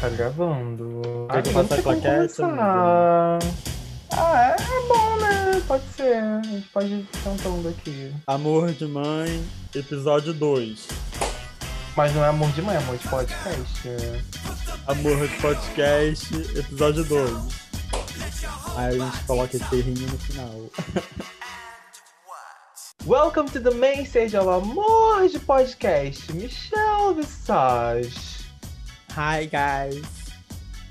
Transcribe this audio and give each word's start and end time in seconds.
Tá 0.00 0.08
gravando. 0.08 1.26
Ah, 1.28 1.42
que 1.42 1.52
como 1.52 1.68
claquete, 1.68 2.36
começar. 2.36 3.38
Ah, 4.16 4.56
é, 4.58 4.62
é 4.62 4.88
bom, 4.88 5.16
né? 5.20 5.62
Pode 5.68 5.84
ser. 5.94 6.16
A 6.16 6.42
gente 6.42 6.66
pode 6.68 6.86
ir 6.86 7.06
cantando 7.22 7.68
aqui. 7.68 8.10
Amor 8.26 8.72
de 8.72 8.86
Mãe, 8.86 9.44
episódio 9.74 10.32
2. 10.32 10.88
Mas 11.94 12.14
não 12.14 12.24
é 12.24 12.28
amor 12.28 12.50
de 12.52 12.62
mãe, 12.62 12.76
é 12.76 12.78
amor 12.78 12.96
de 12.96 13.06
podcast. 13.08 13.88
Amor 14.86 15.28
de 15.28 15.36
Podcast, 15.36 16.34
episódio 16.58 17.04
2. 17.04 17.30
Aí 18.76 19.02
a 19.02 19.04
gente 19.04 19.24
coloca 19.24 19.54
esse 19.54 19.76
errinho 19.76 20.08
no 20.08 20.18
final. 20.18 20.70
Welcome 23.04 23.50
to 23.50 23.60
the 23.60 23.74
main 23.74 24.04
stage 24.04 24.34
ao 24.34 24.48
amor 24.48 25.28
de 25.28 25.38
podcast. 25.40 26.32
Michelle 26.32 27.14
Visage. 27.14 28.39
Hi, 29.16 29.44
guys! 29.46 30.06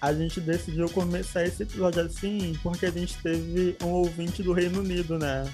A 0.01 0.13
gente 0.13 0.41
decidiu 0.41 0.89
começar 0.89 1.45
esse 1.45 1.63
episódio 1.63 2.01
assim 2.01 2.53
porque 2.61 2.85
a 2.85 2.91
gente 2.91 3.17
teve 3.21 3.77
um 3.81 3.87
ouvinte 3.87 4.43
do 4.43 4.51
Reino 4.51 4.81
Unido, 4.81 5.17
né? 5.17 5.49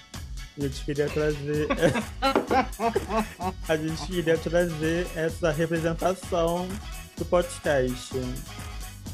E 0.57 0.65
a 0.65 0.67
gente 0.67 0.83
queria 0.83 1.07
trazer. 1.07 1.67
a 3.69 3.77
gente 3.77 4.07
queria 4.07 4.37
trazer 4.37 5.07
essa 5.15 5.51
representação 5.51 6.67
do 7.15 7.23
podcast. 7.25 8.15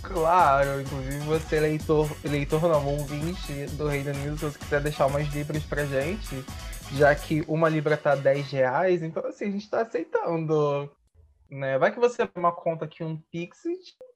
Claro, 0.02 0.82
inclusive 0.82 1.20
você, 1.20 1.58
eleitor, 1.58 2.10
eleitor 2.24 2.62
não, 2.62 2.88
ouvinte 2.88 3.66
do 3.74 3.88
Reino 3.88 4.12
Unido, 4.12 4.38
se 4.38 4.46
você 4.46 4.60
quiser 4.60 4.82
deixar 4.82 5.08
umas 5.08 5.28
libras 5.34 5.64
pra 5.64 5.86
gente, 5.86 6.44
já 6.94 7.14
que 7.14 7.44
uma 7.48 7.68
libra 7.68 7.98
tá 7.98 8.16
10 8.16 8.50
reais, 8.52 9.04
então 9.04 9.26
assim, 9.28 9.46
a 9.46 9.52
gente 9.52 9.70
tá 9.70 9.82
aceitando. 9.82 10.90
Né? 11.52 11.78
Vai 11.78 11.92
que 11.92 12.00
você 12.00 12.26
tem 12.26 12.42
uma 12.42 12.54
conta 12.54 12.86
aqui, 12.86 13.04
um 13.04 13.18
Pix, 13.30 13.64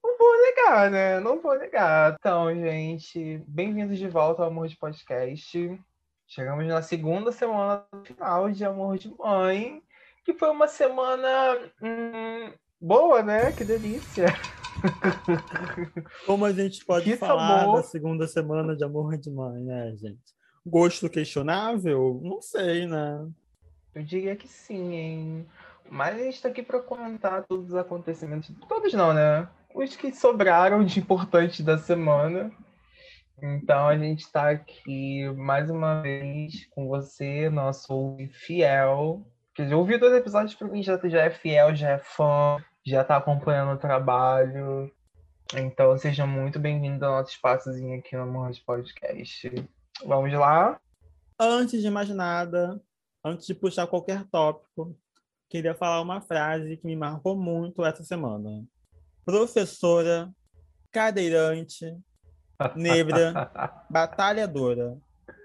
não 0.02 0.18
vou 0.18 0.42
negar, 0.42 0.90
né? 0.90 1.20
Não 1.20 1.42
vou 1.42 1.60
negar. 1.60 2.16
Então, 2.18 2.56
gente, 2.56 3.44
bem-vindos 3.46 3.98
de 3.98 4.08
volta 4.08 4.42
ao 4.42 4.48
Amor 4.48 4.70
de 4.70 4.78
Podcast. 4.78 5.78
Chegamos 6.26 6.66
na 6.66 6.82
segunda 6.82 7.34
semana 7.34 7.86
final 8.06 8.50
de 8.50 8.64
Amor 8.64 8.98
de 8.98 9.14
Mãe, 9.20 9.84
que 10.24 10.34
foi 10.34 10.50
uma 10.50 10.70
semana 10.70 11.58
hum, 11.82 12.54
boa, 12.80 13.22
né? 13.22 13.52
Que 13.52 13.66
delícia. 13.66 14.28
Como 16.26 16.46
a 16.46 16.54
gente 16.54 16.86
pode 16.86 17.04
Que 17.04 17.18
falar 17.18 17.60
sabor. 17.60 17.76
da 17.76 17.84
segunda 17.84 18.28
semana 18.28 18.78
de 18.78 18.86
Amor 18.86 19.18
de 19.18 19.30
Mãe, 19.30 19.62
né, 19.62 19.94
gente? 19.98 20.34
Gosto 20.66 21.10
questionável? 21.10 22.18
Não 22.24 22.42
sei, 22.42 22.88
né? 22.88 23.28
Eu 23.94 24.04
diria 24.04 24.38
que 24.38 24.48
sim, 24.48 24.94
hein? 24.94 25.48
Mas 25.90 26.16
a 26.16 26.24
gente 26.24 26.42
tá 26.42 26.50
aqui 26.50 26.64
para 26.64 26.80
comentar 26.80 27.44
todos 27.46 27.70
os 27.70 27.76
acontecimentos. 27.76 28.52
Todos 28.68 28.94
não, 28.94 29.14
né? 29.14 29.48
Os 29.74 29.96
que 29.96 30.14
sobraram 30.14 30.84
de 30.84 31.00
importante 31.00 31.62
da 31.62 31.78
semana. 31.78 32.52
Então 33.42 33.88
a 33.88 33.98
gente 33.98 34.32
tá 34.32 34.50
aqui 34.50 35.28
mais 35.36 35.70
uma 35.70 36.02
vez 36.02 36.66
com 36.68 36.88
você, 36.88 37.50
nosso 37.50 38.18
fiel. 38.32 39.26
Quer 39.54 39.64
dizer, 39.64 39.76
ouviu 39.76 40.00
dois 40.00 40.14
episódios 40.14 40.56
pra 40.56 40.68
mim, 40.68 40.82
já, 40.82 40.98
já 41.04 41.22
é 41.22 41.30
fiel, 41.30 41.76
já 41.76 41.92
é 41.92 41.98
fã, 41.98 42.58
já 42.86 43.04
tá 43.04 43.18
acompanhando 43.18 43.74
o 43.74 43.80
trabalho. 43.80 44.92
Então 45.54 45.98
seja 45.98 46.26
muito 46.26 46.60
bem-vindo 46.60 47.06
ao 47.06 47.20
nosso 47.20 47.32
espaçozinho 47.32 48.00
aqui 48.00 48.16
no 48.16 48.24
Amor 48.24 48.52
de 48.52 48.62
Podcast. 48.62 49.70
Vamos 50.06 50.34
lá? 50.34 50.80
Antes 51.40 51.82
de 51.82 51.90
mais 51.90 52.10
nada, 52.10 52.82
antes 53.24 53.46
de 53.46 53.54
puxar 53.54 53.88
qualquer 53.88 54.24
tópico, 54.26 54.98
queria 55.56 55.74
falar 55.74 56.02
uma 56.02 56.20
frase 56.20 56.76
que 56.76 56.86
me 56.86 56.98
marcou 56.98 57.34
muito 57.34 57.86
essa 57.86 58.04
semana. 58.04 58.66
Professora, 59.24 60.30
cadeirante, 60.92 61.98
negra, 62.76 63.50
batalhadora, 63.90 64.98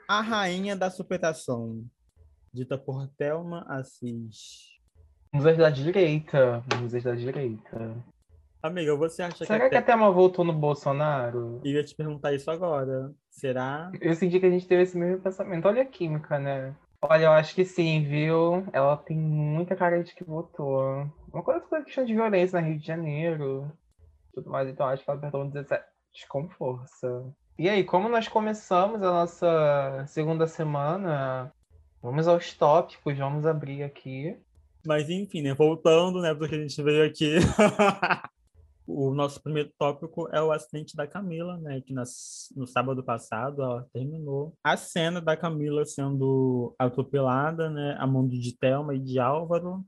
a 0.09 0.21
rainha 0.21 0.75
da 0.75 0.91
superação, 0.91 1.85
dita 2.53 2.77
por 2.77 3.07
Thelma 3.17 3.65
Assis. 3.69 4.71
Musas 5.33 5.57
da 5.57 5.71
direita. 5.71 6.65
Musas 6.81 7.05
da 7.05 7.15
direita. 7.15 8.05
Amiga, 8.61 8.97
você 8.97 9.23
acha 9.23 9.45
Será 9.47 9.61
que 9.65 9.71
que 9.71 9.77
a 9.77 9.83
Thelma 9.83 10.11
voltou 10.11 10.45
no 10.45 10.53
Bolsonaro? 10.53 11.61
Ia 11.65 11.85
te 11.85 11.95
perguntar 11.95 12.35
isso 12.35 12.51
agora. 12.51 13.13
Será? 13.31 13.93
Eu 14.01 14.15
senti 14.17 14.41
que 14.41 14.47
a 14.47 14.51
gente 14.51 14.67
teve 14.67 14.83
esse 14.83 14.99
mesmo 14.99 15.23
pensamento. 15.23 15.67
Olha 15.69 15.83
a 15.83 15.87
química, 15.87 16.37
né? 16.37 16.75
Olha, 17.03 17.25
eu 17.25 17.33
acho 17.33 17.55
que 17.55 17.65
sim, 17.65 18.05
viu? 18.05 18.67
Ela 18.73 18.97
tem 18.97 19.17
muita 19.17 19.75
cara 19.75 20.03
de 20.05 20.15
que 20.15 20.23
votou. 20.23 21.11
Uma 21.33 21.43
coisa 21.43 21.65
foi 21.67 21.83
questão 21.83 22.05
de 22.05 22.13
violência 22.15 22.61
na 22.61 22.67
Rio 22.67 22.79
de 22.79 22.87
Janeiro. 22.87 23.73
Tudo 24.35 24.51
mais, 24.51 24.69
então 24.69 24.87
acho 24.87 25.03
que 25.03 25.11
ela 25.11 25.19
apertou 25.19 25.43
um 25.43 25.49
17 25.49 25.83
com 26.29 26.49
força. 26.51 27.25
E 27.59 27.69
aí, 27.69 27.85
como 27.85 28.09
nós 28.09 28.29
começamos 28.29 29.03
a 29.03 29.11
nossa 29.11 30.05
segunda 30.09 30.47
semana, 30.47 31.53
vamos 32.03 32.29
aos 32.29 32.53
tópicos, 32.55 33.17
vamos 33.17 33.47
abrir 33.47 33.83
aqui. 33.83 34.37
Mas 34.87 35.09
enfim, 35.09 35.43
né? 35.43 35.55
Voltando, 35.55 36.21
né? 36.21 36.35
Porque 36.35 36.55
a 36.55 36.59
gente 36.59 36.83
veio 36.83 37.05
aqui. 37.05 37.37
o 39.09 39.15
nosso 39.15 39.43
primeiro 39.43 39.71
tópico 39.79 40.29
é 40.31 40.43
o 40.43 40.53
acidente 40.53 40.95
da 40.95 41.07
Camila, 41.07 41.57
né? 41.57 41.81
Que 41.81 41.95
nas, 41.95 42.53
no 42.55 42.67
sábado 42.67 43.03
passado 43.03 43.63
ela 43.63 43.89
terminou. 43.93 44.55
A 44.63 44.77
cena 44.77 45.21
da 45.21 45.37
Camila 45.37 45.87
sendo 45.87 46.75
atropelada, 46.79 47.71
né? 47.71 47.97
A 47.99 48.07
mão 48.07 48.29
de 48.29 48.57
Thelma 48.59 48.95
e 48.95 48.99
de 48.99 49.19
Álvaro. 49.19 49.83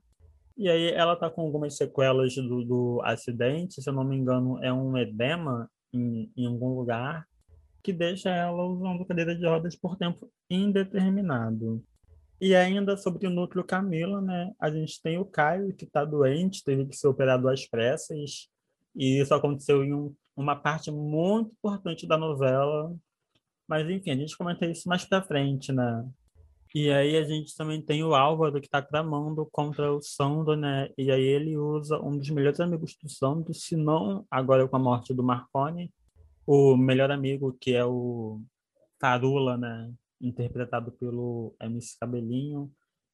E 0.57 0.67
aí 0.67 0.91
ela 0.91 1.15
tá 1.15 1.29
com 1.29 1.41
algumas 1.41 1.77
sequelas 1.77 2.33
do, 2.35 2.63
do 2.63 3.01
acidente, 3.03 3.81
se 3.81 3.89
eu 3.89 3.93
não 3.93 4.03
me 4.03 4.15
engano, 4.15 4.63
é 4.63 4.71
um 4.71 4.97
edema 4.97 5.69
em, 5.91 6.31
em 6.35 6.47
algum 6.47 6.75
lugar 6.75 7.27
que 7.83 7.91
deixa 7.91 8.29
ela 8.29 8.63
usando 8.65 9.05
cadeira 9.05 9.35
de 9.35 9.45
rodas 9.45 9.75
por 9.75 9.97
tempo 9.97 10.31
indeterminado. 10.49 11.83
E 12.39 12.55
ainda 12.55 12.97
sobre 12.97 13.27
o 13.27 13.29
núcleo 13.29 13.63
Camila, 13.63 14.21
né? 14.21 14.51
A 14.59 14.71
gente 14.71 15.01
tem 15.01 15.17
o 15.17 15.25
Caio, 15.25 15.73
que 15.75 15.85
está 15.85 16.03
doente, 16.03 16.63
teve 16.63 16.85
que 16.85 16.95
ser 16.95 17.07
operado 17.07 17.47
às 17.47 17.65
pressas, 17.67 18.47
e 18.95 19.21
isso 19.21 19.33
aconteceu 19.33 19.83
em 19.83 19.93
um- 19.93 20.15
uma 20.35 20.55
parte 20.55 20.91
muito 20.91 21.51
importante 21.51 22.07
da 22.07 22.17
novela. 22.17 22.95
Mas, 23.67 23.89
enfim, 23.89 24.11
a 24.11 24.15
gente 24.15 24.37
comenta 24.37 24.65
isso 24.65 24.87
mais 24.89 25.05
pra 25.05 25.21
frente, 25.23 25.71
né? 25.71 26.05
E 26.75 26.91
aí 26.91 27.15
a 27.17 27.23
gente 27.23 27.55
também 27.55 27.81
tem 27.81 28.03
o 28.03 28.15
Álvaro, 28.15 28.59
que 28.59 28.65
está 28.67 28.81
tramando 28.81 29.47
contra 29.51 29.93
o 29.93 30.01
Sandro, 30.01 30.55
né? 30.55 30.89
E 30.97 31.11
aí 31.11 31.21
ele 31.23 31.55
usa 31.55 31.99
um 32.01 32.17
dos 32.17 32.29
melhores 32.31 32.59
amigos 32.59 32.95
do 33.01 33.07
Sandro, 33.09 33.53
se 33.53 33.75
não 33.75 34.25
agora 34.29 34.67
com 34.67 34.75
a 34.75 34.79
morte 34.79 35.13
do 35.13 35.23
Marconi, 35.23 35.91
o 36.47 36.75
melhor 36.75 37.11
amigo, 37.11 37.55
que 37.61 37.73
é 37.75 37.85
o 37.85 38.41
Tarula, 38.99 39.57
né? 39.57 39.93
interpretado 40.21 40.91
pelo 40.93 41.53
MC 41.59 41.97
Cabelinho, 41.99 42.71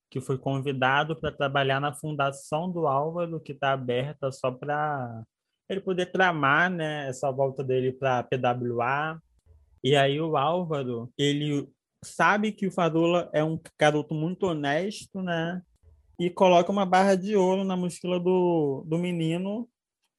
que 0.10 0.22
foi 0.22 0.38
convidado 0.38 1.16
para 1.20 1.32
trabalhar 1.32 1.80
na 1.80 1.94
fundação 1.94 2.72
do 2.72 2.88
Álvaro, 2.88 3.40
que 3.40 3.52
está 3.52 3.74
aberta 3.74 4.32
só 4.32 4.52
para 4.52 5.24
ele 5.70 5.82
poder 5.82 6.12
tramar 6.12 6.70
né, 6.70 7.08
essa 7.08 7.32
volta 7.32 7.64
dele 7.64 7.92
para 7.92 8.24
PWA. 8.24 9.22
E 9.84 9.96
aí 9.96 10.20
o 10.20 10.36
Álvaro, 10.36 11.12
ele 11.18 11.70
sabe 12.04 12.52
que 12.52 12.68
o 12.68 12.72
Farula 12.72 13.30
é 13.34 13.44
um 13.44 13.60
garoto 13.78 14.14
muito 14.14 14.48
honesto, 14.48 15.22
né? 15.22 15.62
E 16.20 16.30
coloca 16.30 16.72
uma 16.72 16.86
barra 16.86 17.16
de 17.16 17.36
ouro 17.36 17.64
na 17.64 17.78
mochila 17.78 18.20
do, 18.20 18.84
do 18.86 18.98
menino, 18.98 19.70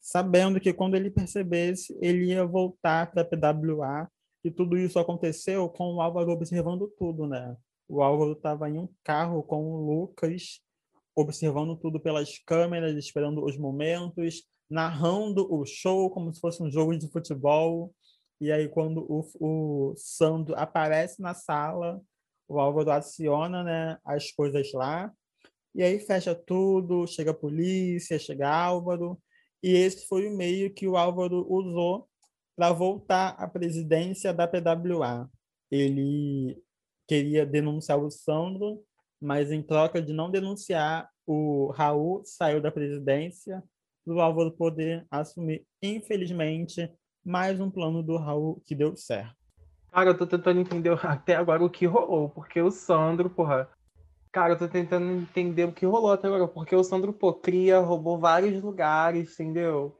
sabendo 0.00 0.60
que 0.60 0.72
quando 0.72 0.94
ele 0.94 1.10
percebesse, 1.10 1.96
ele 2.00 2.26
ia 2.26 2.46
voltar 2.46 3.10
para 3.10 3.24
PWA 3.24 4.08
e 4.42 4.50
tudo 4.50 4.78
isso 4.78 4.98
aconteceu 4.98 5.68
com 5.68 5.94
o 5.94 6.00
Álvaro 6.00 6.30
observando 6.30 6.90
tudo, 6.98 7.26
né? 7.26 7.54
O 7.86 8.02
Álvaro 8.02 8.32
estava 8.32 8.70
em 8.70 8.78
um 8.78 8.88
carro 9.04 9.42
com 9.42 9.62
o 9.62 9.84
Lucas, 9.84 10.60
observando 11.14 11.76
tudo 11.76 12.00
pelas 12.00 12.38
câmeras, 12.38 12.96
esperando 12.96 13.44
os 13.44 13.58
momentos, 13.58 14.44
narrando 14.70 15.52
o 15.52 15.66
show 15.66 16.08
como 16.10 16.32
se 16.32 16.40
fosse 16.40 16.62
um 16.62 16.70
jogo 16.70 16.96
de 16.96 17.10
futebol. 17.10 17.92
E 18.40 18.52
aí, 18.52 18.68
quando 18.68 19.04
o, 19.10 19.26
o 19.40 19.94
Sandro 19.96 20.54
aparece 20.56 21.20
na 21.20 21.34
sala, 21.34 22.00
o 22.48 22.58
Álvaro 22.58 22.90
aciona 22.90 23.64
né, 23.64 23.98
as 24.04 24.30
coisas 24.30 24.72
lá. 24.72 25.12
E 25.74 25.82
aí 25.82 25.98
fecha 26.00 26.34
tudo, 26.34 27.06
chega 27.06 27.32
a 27.32 27.34
polícia, 27.34 28.18
chega 28.18 28.48
Álvaro. 28.48 29.20
E 29.62 29.72
esse 29.72 30.06
foi 30.06 30.26
o 30.26 30.36
meio 30.36 30.72
que 30.72 30.88
o 30.88 30.96
Álvaro 30.96 31.46
usou 31.52 32.08
para 32.56 32.72
voltar 32.72 33.30
à 33.38 33.46
presidência 33.46 34.32
da 34.32 34.48
PWA. 34.48 35.28
Ele 35.70 36.60
queria 37.06 37.44
denunciar 37.46 37.98
o 37.98 38.10
Sandro, 38.10 38.82
mas 39.20 39.50
em 39.52 39.62
troca 39.62 40.00
de 40.00 40.12
não 40.12 40.30
denunciar, 40.30 41.08
o 41.26 41.70
Raul 41.70 42.22
saiu 42.24 42.60
da 42.60 42.72
presidência 42.72 43.62
para 44.10 44.16
o 44.16 44.20
Álvaro 44.20 44.50
poder 44.50 45.06
assumir, 45.08 45.64
infelizmente, 45.80 46.90
mais 47.24 47.60
um 47.60 47.70
plano 47.70 48.02
do 48.02 48.16
Raul 48.16 48.60
que 48.66 48.74
deu 48.74 48.96
certo. 48.96 49.36
Cara, 49.92 50.10
eu 50.10 50.18
tô 50.18 50.26
tentando 50.26 50.60
entender 50.60 50.90
até 51.06 51.36
agora 51.36 51.64
o 51.64 51.70
que 51.70 51.86
rolou, 51.86 52.28
porque 52.28 52.60
o 52.60 52.70
Sandro, 52.70 53.30
porra. 53.30 53.68
Cara, 54.32 54.54
eu 54.54 54.58
tô 54.58 54.68
tentando 54.68 55.12
entender 55.12 55.64
o 55.64 55.72
que 55.72 55.86
rolou 55.86 56.12
até 56.12 56.26
agora, 56.26 56.48
porque 56.48 56.74
o 56.74 56.82
Sandro, 56.82 57.12
pô, 57.12 57.32
cria, 57.32 57.78
roubou 57.78 58.18
vários 58.18 58.60
lugares, 58.62 59.38
entendeu? 59.38 59.96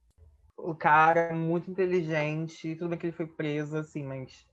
o 0.56 0.74
cara 0.74 1.20
é 1.20 1.32
muito 1.32 1.70
inteligente, 1.70 2.76
tudo 2.76 2.90
bem 2.90 2.98
que 2.98 3.06
ele 3.06 3.16
foi 3.16 3.26
preso, 3.26 3.78
assim, 3.78 4.04
mas 4.04 4.46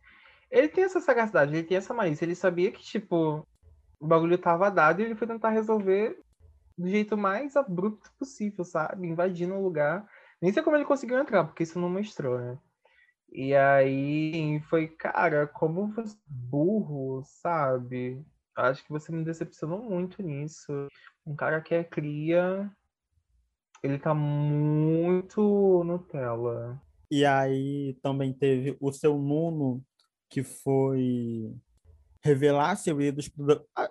ele 0.49 0.69
tem 0.69 0.85
essa 0.85 1.01
sagacidade, 1.01 1.53
ele 1.53 1.67
tem 1.67 1.75
essa 1.75 1.93
malícia. 1.93 2.23
Ele 2.23 2.33
sabia 2.33 2.71
que, 2.71 2.81
tipo, 2.81 3.45
o 3.99 4.07
bagulho 4.07 4.37
tava 4.37 4.69
dado 4.71 5.01
e 5.01 5.03
ele 5.03 5.15
foi 5.15 5.27
tentar 5.27 5.49
resolver 5.49 6.17
do 6.77 6.87
jeito 6.87 7.17
mais 7.17 7.55
abrupto 7.55 8.11
possível, 8.17 8.63
sabe? 8.63 9.07
Invadindo 9.07 9.55
o 9.55 9.63
lugar. 9.63 10.07
Nem 10.41 10.53
sei 10.53 10.61
como 10.61 10.75
ele 10.75 10.85
conseguiu 10.85 11.17
entrar, 11.17 11.45
porque 11.45 11.63
isso 11.63 11.79
não 11.79 11.89
mostrou, 11.89 12.37
né? 12.37 12.57
E 13.31 13.55
aí 13.55 14.61
foi, 14.69 14.87
cara, 14.87 15.47
como 15.47 15.87
você 15.87 16.15
é 16.15 16.19
burro, 16.27 17.23
sabe? 17.25 18.23
Acho 18.55 18.83
que 18.83 18.91
você 18.91 19.11
me 19.11 19.23
decepcionou 19.23 19.81
muito 19.81 20.21
nisso. 20.21 20.87
Um 21.25 21.35
cara 21.35 21.61
que 21.61 21.75
é 21.75 21.83
cria, 21.83 22.71
ele 23.83 23.99
tá 23.99 24.13
muito 24.13 25.83
Nutella. 25.83 26.81
E 27.09 27.25
aí 27.25 27.97
também 28.01 28.33
teve 28.33 28.77
o 28.79 28.91
seu 28.91 29.17
Nuno, 29.17 29.83
que 30.29 30.43
foi 30.43 31.53
revelar 32.23 32.75
segredos. 32.75 33.29
É 33.77 33.89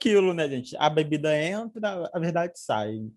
aquilo, 0.00 0.32
né, 0.32 0.48
gente? 0.48 0.74
A 0.78 0.88
bebida 0.88 1.36
entra, 1.36 2.10
a 2.10 2.18
verdade 2.18 2.58
sai. 2.58 3.10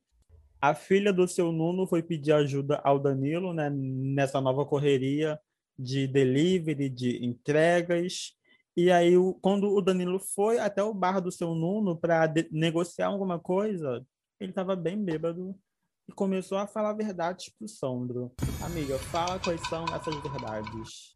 A 0.62 0.76
filha 0.76 1.14
do 1.14 1.26
seu 1.28 1.52
Nuno 1.52 1.88
foi 1.88 2.04
pedir 2.04 2.34
ajuda 2.34 2.82
ao 2.84 3.00
Danilo, 3.00 3.54
né, 3.54 3.70
nessa 3.70 4.42
nova 4.42 4.66
correria 4.66 5.40
de 5.80 6.06
delivery, 6.08 6.90
de 6.90 7.26
entregas. 7.26 8.34
E 8.76 8.92
aí, 8.92 9.14
quando 9.42 9.74
o 9.74 9.82
Danilo 9.82 10.20
foi 10.20 10.60
até 10.60 10.84
o 10.84 10.94
bar 10.94 11.22
do 11.22 11.32
seu 11.32 11.56
Nuno 11.56 11.96
para 11.98 12.32
negociar 12.52 13.08
alguma 13.08 13.40
coisa, 13.40 14.06
ele 14.40 14.52
estava 14.52 14.76
bem 14.76 15.02
bêbado 15.02 15.56
e 16.08 16.12
começou 16.12 16.58
a 16.58 16.68
falar 16.68 16.94
verdades 16.94 17.50
pro 17.58 17.68
Sandro. 17.68 18.32
Amiga, 18.62 18.98
fala 19.00 19.40
quais 19.40 19.62
são 19.68 19.86
essas 19.86 20.16
verdades. 20.16 21.16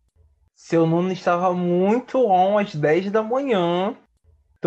Seu 0.56 0.88
Nuno 0.88 1.12
estava 1.12 1.54
muito 1.54 2.26
on 2.26 2.58
às 2.58 2.74
10 2.74 3.12
da 3.12 3.22
manhã. 3.22 3.98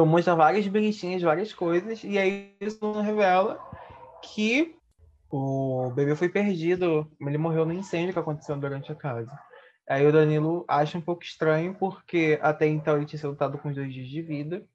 Tomou 0.01 0.23
já 0.23 0.35
várias 0.35 0.67
bonitinhas, 0.67 1.21
várias 1.21 1.53
coisas. 1.53 2.03
E 2.03 2.17
aí 2.17 2.57
o 2.63 2.87
Nuno 2.87 3.03
revela 3.03 3.61
que 4.23 4.75
o 5.31 5.91
bebê 5.91 6.17
foi 6.17 6.31
perdido. 6.31 7.07
Ele 7.21 7.37
morreu 7.37 7.67
no 7.67 7.75
incêndio 7.75 8.15
que 8.15 8.19
aconteceu 8.19 8.57
durante 8.59 8.91
a 8.91 8.95
casa. 8.95 9.31
Aí 9.87 10.07
o 10.07 10.11
Danilo 10.11 10.65
acha 10.67 10.97
um 10.97 11.03
pouco 11.03 11.23
estranho, 11.23 11.77
porque 11.79 12.39
até 12.41 12.67
então 12.67 12.97
ele 12.97 13.05
tinha 13.05 13.19
sido 13.19 13.33
lutado 13.33 13.59
com 13.59 13.71
dois 13.71 13.93
dias 13.93 14.09
de 14.09 14.23
vida. 14.23 14.67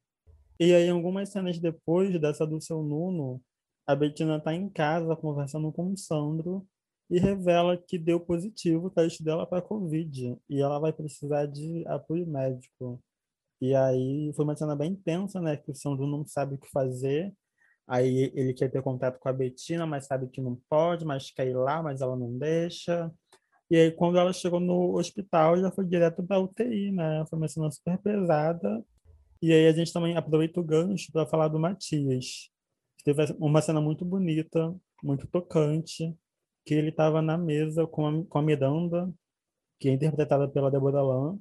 E 0.60 0.76
aí, 0.76 0.88
algumas 0.92 1.30
cenas 1.30 1.58
depois 1.58 2.22
dessa 2.22 2.46
do 2.46 2.62
seu 2.62 2.84
Nuno, 2.84 3.42
a 3.88 3.96
Betina 3.96 4.40
tá 4.40 4.54
em 4.54 4.70
casa 4.70 5.16
conversando 5.16 5.72
com 5.72 5.92
o 5.92 5.98
Sandro 5.98 6.64
e 7.10 7.18
revela 7.18 7.76
que 7.76 7.98
deu 7.98 8.20
positivo 8.20 8.86
o 8.86 8.92
teste 8.92 9.24
dela 9.24 9.48
para 9.48 9.60
Covid 9.60 10.38
e 10.48 10.62
ela 10.62 10.78
vai 10.78 10.94
precisar 10.94 11.48
de 11.48 11.84
apoio 11.88 12.28
médico. 12.28 13.02
E 13.62 13.76
aí 13.76 14.32
foi 14.36 14.46
uma 14.46 14.56
cena 14.56 14.76
bem 14.76 14.96
tensa, 14.96 15.42
né? 15.42 15.58
Que 15.58 15.72
o 15.72 15.76
Sandro 15.76 16.08
não 16.08 16.26
sabe 16.26 16.56
o 16.56 16.58
que 16.58 16.70
fazer. 16.70 17.34
Aí 17.88 18.32
ele 18.36 18.54
quer 18.54 18.70
ter 18.72 18.82
contato 18.82 19.20
com 19.20 19.30
a 19.30 19.34
Betina, 19.34 19.86
mas 19.86 20.06
sabe 20.08 20.28
que 20.30 20.42
não 20.42 20.60
pode, 20.70 21.06
mas 21.06 21.32
quer 21.32 21.48
ir 21.48 21.54
lá, 21.56 21.84
mas 21.84 22.02
ela 22.02 22.16
não 22.16 22.38
deixa. 22.38 23.12
E 23.70 23.76
aí, 23.78 23.92
quando 23.92 24.18
ela 24.18 24.32
chegou 24.34 24.60
no 24.60 24.98
hospital, 24.98 25.58
já 25.58 25.72
foi 25.72 25.86
direto 25.86 26.24
para 26.24 26.40
UTI, 26.40 26.92
né? 26.92 27.26
Foi 27.30 27.38
uma 27.38 27.48
cena 27.48 27.72
super 27.72 27.98
pesada. 28.00 28.84
E 29.42 29.52
aí 29.54 29.68
a 29.68 29.74
gente 29.74 29.94
também 29.94 30.16
aproveita 30.18 30.60
o 30.60 30.64
gancho 30.64 31.12
para 31.12 31.26
falar 31.28 31.48
do 31.48 31.60
Matias. 31.60 32.50
Teve 33.04 33.36
uma 33.40 33.62
cena 33.62 33.82
muito 33.82 34.06
bonita, 34.06 34.76
muito 35.04 35.28
tocante, 35.28 36.16
que 36.66 36.74
ele 36.74 36.90
estava 36.90 37.22
na 37.22 37.38
mesa 37.38 37.86
com 37.88 38.08
a, 38.08 38.26
com 38.26 38.38
a 38.40 38.42
Miranda, 38.42 39.12
que 39.80 39.90
é 39.90 39.94
interpretada 39.94 40.48
pela 40.48 40.72
Deborah 40.72 41.04
Lan, 41.04 41.40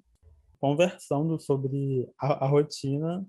conversando 0.64 1.38
sobre 1.38 2.08
a, 2.18 2.46
a 2.46 2.48
rotina. 2.48 3.22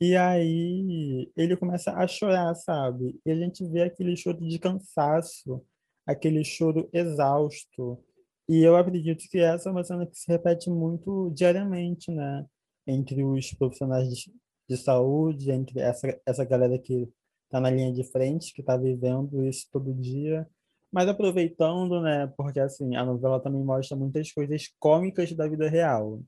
E 0.00 0.16
aí 0.16 1.30
ele 1.36 1.54
começa 1.54 1.92
a 1.92 2.06
chorar, 2.06 2.54
sabe? 2.54 3.20
E 3.26 3.30
a 3.30 3.34
gente 3.34 3.62
vê 3.68 3.82
aquele 3.82 4.16
choro 4.16 4.38
de 4.40 4.58
cansaço, 4.58 5.62
aquele 6.06 6.42
choro 6.42 6.88
exausto. 6.90 8.02
E 8.48 8.62
eu 8.62 8.76
acredito 8.76 9.28
que 9.30 9.38
essa 9.38 9.68
é 9.68 9.72
uma 9.72 9.84
cena 9.84 10.06
que 10.06 10.16
se 10.16 10.26
repete 10.32 10.70
muito 10.70 11.30
diariamente, 11.34 12.10
né? 12.10 12.46
Entre 12.86 13.22
os 13.22 13.52
profissionais 13.52 14.08
de, 14.08 14.32
de 14.66 14.76
saúde, 14.78 15.50
entre 15.50 15.80
essa, 15.80 16.18
essa 16.24 16.46
galera 16.46 16.78
que 16.78 17.06
está 17.44 17.60
na 17.60 17.68
linha 17.68 17.92
de 17.92 18.04
frente, 18.10 18.54
que 18.54 18.62
está 18.62 18.78
vivendo 18.78 19.44
isso 19.44 19.68
todo 19.70 19.92
dia. 19.92 20.48
Mas 20.90 21.06
aproveitando, 21.08 22.00
né, 22.00 22.26
porque 22.38 22.58
assim, 22.58 22.96
a 22.96 23.04
novela 23.04 23.38
também 23.38 23.62
mostra 23.62 23.96
muitas 23.98 24.32
coisas 24.32 24.68
cômicas 24.78 25.30
da 25.34 25.46
vida 25.46 25.68
real. 25.68 26.20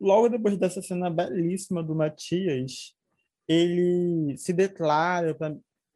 Logo 0.00 0.28
depois 0.28 0.56
dessa 0.58 0.82
cena 0.82 1.10
belíssima 1.10 1.82
do 1.82 1.94
Matias, 1.94 2.94
ele 3.48 4.36
se 4.36 4.52
declara 4.52 5.34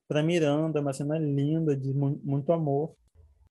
para 0.08 0.22
Miranda, 0.22 0.80
uma 0.80 0.92
cena 0.92 1.18
linda, 1.18 1.76
de 1.76 1.92
muito 1.92 2.52
amor. 2.52 2.94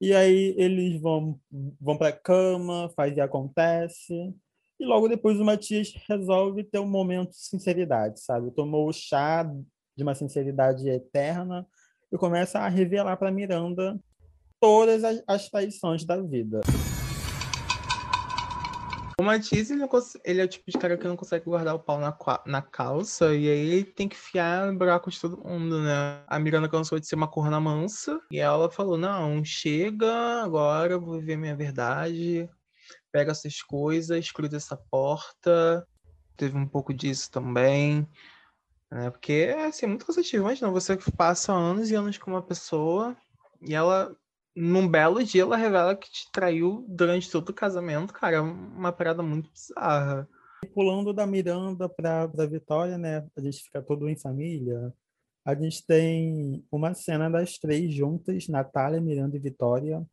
E 0.01 0.13
aí 0.13 0.55
eles 0.57 0.99
vão, 0.99 1.39
vão 1.79 1.97
para 1.97 2.11
cama, 2.11 2.91
faz 2.95 3.15
e 3.15 3.21
acontece. 3.21 4.33
E 4.79 4.85
logo 4.85 5.09
depois 5.09 5.39
o 5.39 5.45
Matias 5.45 5.93
resolve 6.07 6.63
ter 6.63 6.79
um 6.79 6.89
momento 6.89 7.31
de 7.31 7.37
sinceridade, 7.37 8.21
sabe? 8.21 8.49
Tomou 8.51 8.87
o 8.87 8.93
chá 8.93 9.43
de 9.43 10.03
uma 10.03 10.15
sinceridade 10.15 10.87
eterna 10.89 11.67
e 12.11 12.17
começa 12.17 12.59
a 12.59 12.69
revelar 12.69 13.17
para 13.17 13.31
Miranda 13.31 13.99
todas 14.59 15.03
as, 15.03 15.21
as 15.27 15.49
traições 15.49 16.05
da 16.05 16.21
vida. 16.21 16.61
O 19.19 19.23
Matisse, 19.23 19.73
ele, 19.73 19.83
ele, 20.23 20.41
é 20.41 20.43
o 20.45 20.47
tipo 20.47 20.71
de 20.71 20.77
cara 20.77 20.97
que 20.97 21.05
não 21.05 21.17
consegue 21.17 21.43
guardar 21.43 21.75
o 21.75 21.79
pau 21.79 21.99
na, 21.99 22.17
na 22.45 22.61
calça, 22.61 23.35
e 23.35 23.49
aí 23.49 23.69
ele 23.71 23.83
tem 23.83 24.07
que 24.07 24.15
fiar 24.15 24.73
buraco 24.73 25.11
de 25.11 25.19
todo 25.19 25.43
mundo, 25.43 25.81
né? 25.81 26.23
A 26.25 26.39
Miranda 26.39 26.69
cansou 26.69 26.97
de 26.97 27.05
ser 27.05 27.15
uma 27.15 27.27
corna 27.27 27.59
mansa, 27.59 28.21
e 28.31 28.39
ela 28.39 28.71
falou, 28.71 28.97
não, 28.97 29.43
chega, 29.43 30.41
agora 30.41 30.93
eu 30.93 31.01
vou 31.01 31.19
viver 31.19 31.35
minha 31.35 31.55
verdade, 31.55 32.49
pega 33.11 33.31
essas 33.31 33.61
coisas, 33.61 34.31
cruza 34.31 34.57
essa 34.57 34.77
porta. 34.77 35.85
Teve 36.37 36.57
um 36.57 36.65
pouco 36.65 36.93
disso 36.93 37.29
também. 37.29 38.07
Né? 38.89 39.09
Porque 39.09 39.33
é 39.49 39.65
assim, 39.65 39.85
muito 39.85 40.05
cansativo. 40.05 40.43
Imagina, 40.43 40.71
você 40.71 40.97
passa 41.17 41.51
anos 41.51 41.91
e 41.91 41.95
anos 41.95 42.17
com 42.17 42.31
uma 42.31 42.41
pessoa 42.41 43.17
e 43.61 43.75
ela, 43.75 44.15
num 44.55 44.87
belo 44.87 45.23
dia, 45.23 45.43
ela 45.43 45.57
revela 45.57 45.95
que 45.95 46.11
te 46.11 46.31
traiu 46.31 46.85
durante 46.87 47.29
todo 47.29 47.49
o 47.49 47.53
casamento, 47.53 48.13
cara. 48.13 48.37
É 48.37 48.41
uma 48.41 48.91
parada 48.91 49.23
muito 49.23 49.49
bizarra. 49.51 50.27
Pulando 50.73 51.13
da 51.13 51.25
Miranda 51.25 51.87
pra, 51.87 52.27
pra 52.27 52.45
Vitória, 52.45 52.97
né? 52.97 53.25
A 53.35 53.41
gente 53.41 53.63
fica 53.63 53.81
todo 53.81 54.09
em 54.09 54.17
família. 54.17 54.93
A 55.45 55.55
gente 55.55 55.85
tem 55.85 56.63
uma 56.71 56.93
cena 56.93 57.29
das 57.29 57.57
três 57.57 57.93
juntas, 57.93 58.47
Natália, 58.47 58.99
Miranda 58.99 59.37
e 59.37 59.39
Vitória. 59.39 60.05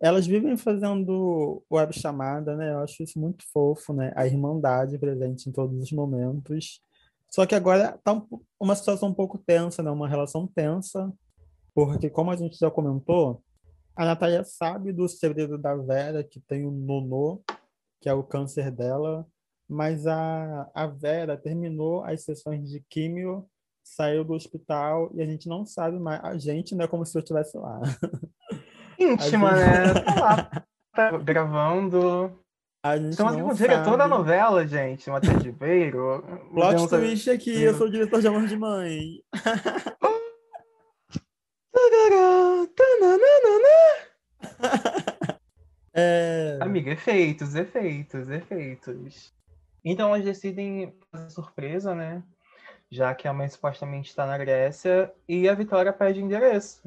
Elas 0.00 0.26
vivem 0.26 0.56
fazendo 0.56 1.62
web 1.70 1.92
chamada, 1.92 2.56
né? 2.56 2.72
Eu 2.72 2.78
acho 2.78 3.02
isso 3.02 3.18
muito 3.18 3.44
fofo, 3.52 3.92
né? 3.92 4.12
A 4.16 4.26
irmandade 4.26 4.98
presente 4.98 5.48
em 5.48 5.52
todos 5.52 5.78
os 5.82 5.92
momentos. 5.92 6.80
Só 7.28 7.44
que 7.44 7.54
agora 7.54 7.98
tá 8.02 8.22
uma 8.58 8.74
situação 8.74 9.10
um 9.10 9.14
pouco 9.14 9.38
tensa, 9.38 9.82
né? 9.82 9.90
Uma 9.90 10.08
relação 10.08 10.46
tensa, 10.46 11.12
porque 11.74 12.08
como 12.08 12.30
a 12.30 12.36
gente 12.36 12.56
já 12.56 12.70
comentou, 12.70 13.42
a 14.00 14.06
Natália 14.06 14.42
sabe 14.44 14.94
do 14.94 15.06
segredo 15.06 15.58
da 15.58 15.76
Vera, 15.76 16.24
que 16.24 16.40
tem 16.40 16.64
o 16.64 16.70
Nonô, 16.70 17.42
que 18.00 18.08
é 18.08 18.14
o 18.14 18.22
câncer 18.22 18.70
dela, 18.70 19.26
mas 19.68 20.06
a, 20.06 20.70
a 20.74 20.86
Vera 20.86 21.36
terminou 21.36 22.02
as 22.02 22.24
sessões 22.24 22.70
de 22.70 22.82
químio, 22.88 23.46
saiu 23.84 24.24
do 24.24 24.32
hospital 24.32 25.10
e 25.12 25.20
a 25.20 25.26
gente 25.26 25.50
não 25.50 25.66
sabe 25.66 25.98
mais. 25.98 26.24
A 26.24 26.38
gente 26.38 26.74
não 26.74 26.86
é 26.86 26.88
como 26.88 27.04
se 27.04 27.14
eu 27.14 27.20
estivesse 27.20 27.58
lá. 27.58 27.78
Íntima, 28.98 29.50
gente... 29.54 29.68
né? 29.68 30.00
Tá 30.02 30.14
lá, 30.14 30.64
tá 30.96 31.18
gravando. 31.18 32.40
A 32.82 32.96
gente 32.96 33.10
Estamos 33.10 33.34
aqui 33.34 33.42
com 33.42 33.50
o 33.50 33.54
diretor 33.54 33.98
da 33.98 34.08
novela, 34.08 34.66
gente, 34.66 35.10
Matheus 35.10 35.42
Ribeiro. 35.42 36.24
Plot 36.54 36.88
twist 36.88 37.28
aqui, 37.28 37.62
eu 37.62 37.74
sou 37.74 37.86
o 37.86 37.90
diretor 37.90 38.22
de 38.22 38.28
Amor 38.28 38.46
de 38.46 38.56
Mãe. 38.56 39.22
é... 46.00 46.58
Amiga, 46.60 46.90
efeitos, 46.92 47.54
efeitos, 47.54 48.28
efeitos. 48.28 49.32
Então 49.84 50.08
elas 50.08 50.24
decidem 50.24 50.94
fazer 51.10 51.30
surpresa, 51.30 51.94
né? 51.94 52.22
Já 52.90 53.14
que 53.14 53.28
a 53.28 53.32
mãe 53.32 53.48
supostamente 53.48 54.10
está 54.10 54.26
na 54.26 54.36
Grécia 54.36 55.12
e 55.28 55.48
a 55.48 55.54
Vitória 55.54 55.92
pede 55.92 56.20
endereço, 56.20 56.82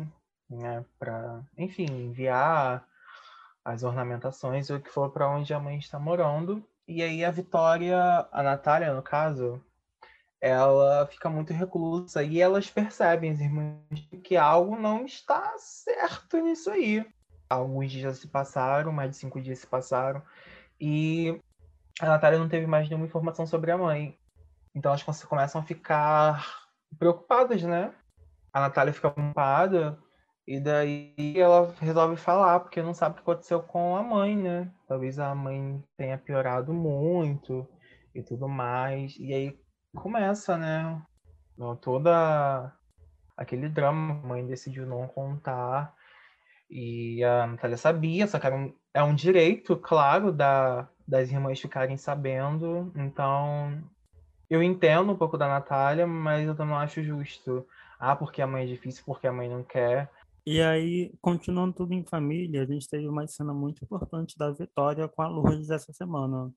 né? 0.49 0.83
Para, 0.99 1.41
enfim, 1.57 1.85
enviar 1.85 2.85
as 3.63 3.83
ornamentações 3.83 4.69
o 4.69 4.79
que 4.79 4.89
for 4.89 5.09
para 5.11 5.29
onde 5.29 5.53
a 5.53 5.59
mãe 5.59 5.77
está 5.77 5.99
morando. 5.99 6.63
E 6.87 7.01
aí 7.01 7.23
a 7.23 7.31
Vitória, 7.31 8.27
a 8.31 8.43
Natália, 8.43 8.93
no 8.93 9.01
caso, 9.01 9.63
ela 10.41 11.07
fica 11.07 11.29
muito 11.29 11.53
reclusa 11.53 12.21
e 12.21 12.41
elas 12.41 12.69
percebem, 12.69 13.31
as 13.31 13.39
irmãs, 13.39 13.79
que 14.23 14.35
algo 14.35 14.75
não 14.75 15.05
está 15.05 15.53
certo 15.57 16.37
nisso 16.39 16.69
aí. 16.69 17.05
Alguns 17.49 17.91
dias 17.91 18.17
se 18.17 18.27
passaram, 18.27 18.91
mais 18.91 19.11
de 19.11 19.17
cinco 19.17 19.41
dias 19.41 19.59
se 19.59 19.67
passaram, 19.67 20.21
e 20.79 21.39
a 21.99 22.07
Natália 22.07 22.39
não 22.39 22.49
teve 22.49 22.65
mais 22.65 22.87
nenhuma 22.87 23.05
informação 23.05 23.45
sobre 23.45 23.71
a 23.71 23.77
mãe. 23.77 24.17
Então 24.75 24.91
elas 24.91 25.23
começam 25.23 25.61
a 25.61 25.63
ficar 25.63 26.67
preocupadas, 26.97 27.61
né? 27.63 27.93
A 28.51 28.61
Natália 28.61 28.93
fica 28.93 29.11
preocupada 29.11 29.99
e 30.47 30.59
daí 30.59 31.35
ela 31.37 31.73
resolve 31.79 32.17
falar, 32.17 32.59
porque 32.59 32.81
não 32.81 32.93
sabe 32.93 33.13
o 33.13 33.15
que 33.15 33.21
aconteceu 33.21 33.61
com 33.61 33.95
a 33.95 34.03
mãe, 34.03 34.35
né? 34.35 34.71
Talvez 34.87 35.19
a 35.19 35.33
mãe 35.35 35.83
tenha 35.95 36.17
piorado 36.17 36.73
muito 36.73 37.67
e 38.13 38.21
tudo 38.23 38.49
mais. 38.49 39.15
E 39.19 39.33
aí 39.33 39.59
começa, 39.95 40.57
né? 40.57 41.01
Toda 41.81 42.75
aquele 43.37 43.69
drama, 43.69 44.13
a 44.15 44.27
mãe 44.27 44.45
decidiu 44.45 44.85
não 44.85 45.07
contar. 45.07 45.95
E 46.75 47.23
a 47.23 47.45
Natália 47.45 47.77
sabia, 47.77 48.25
só 48.25 48.39
que 48.39 48.47
era 48.47 48.55
um, 48.55 48.73
é 48.95 49.03
um 49.03 49.13
direito, 49.13 49.77
claro, 49.77 50.31
da, 50.31 50.89
das 51.07 51.29
irmãs 51.29 51.61
ficarem 51.61 51.97
sabendo. 51.97 52.91
Então, 52.95 53.79
eu 54.49 54.63
entendo 54.63 55.11
um 55.11 55.15
pouco 55.15 55.37
da 55.37 55.47
Natália, 55.47 56.07
mas 56.07 56.47
eu 56.47 56.65
não 56.65 56.75
acho 56.75 57.03
justo. 57.03 57.63
Ah, 57.99 58.15
porque 58.15 58.41
a 58.41 58.47
mãe 58.47 58.63
é 58.63 58.65
difícil, 58.65 59.03
porque 59.05 59.27
a 59.27 59.31
mãe 59.31 59.47
não 59.47 59.61
quer. 59.63 60.09
E 60.47 60.63
aí, 60.63 61.13
continuando 61.21 61.75
tudo 61.75 61.93
em 61.93 62.03
família, 62.03 62.63
a 62.63 62.65
gente 62.65 62.89
teve 62.89 63.07
uma 63.07 63.27
cena 63.27 63.53
muito 63.53 63.83
importante 63.83 64.35
da 64.35 64.49
Vitória 64.49 65.07
com 65.07 65.21
a 65.21 65.27
Lourdes 65.27 65.69
essa 65.69 65.93
semana. 65.93 66.51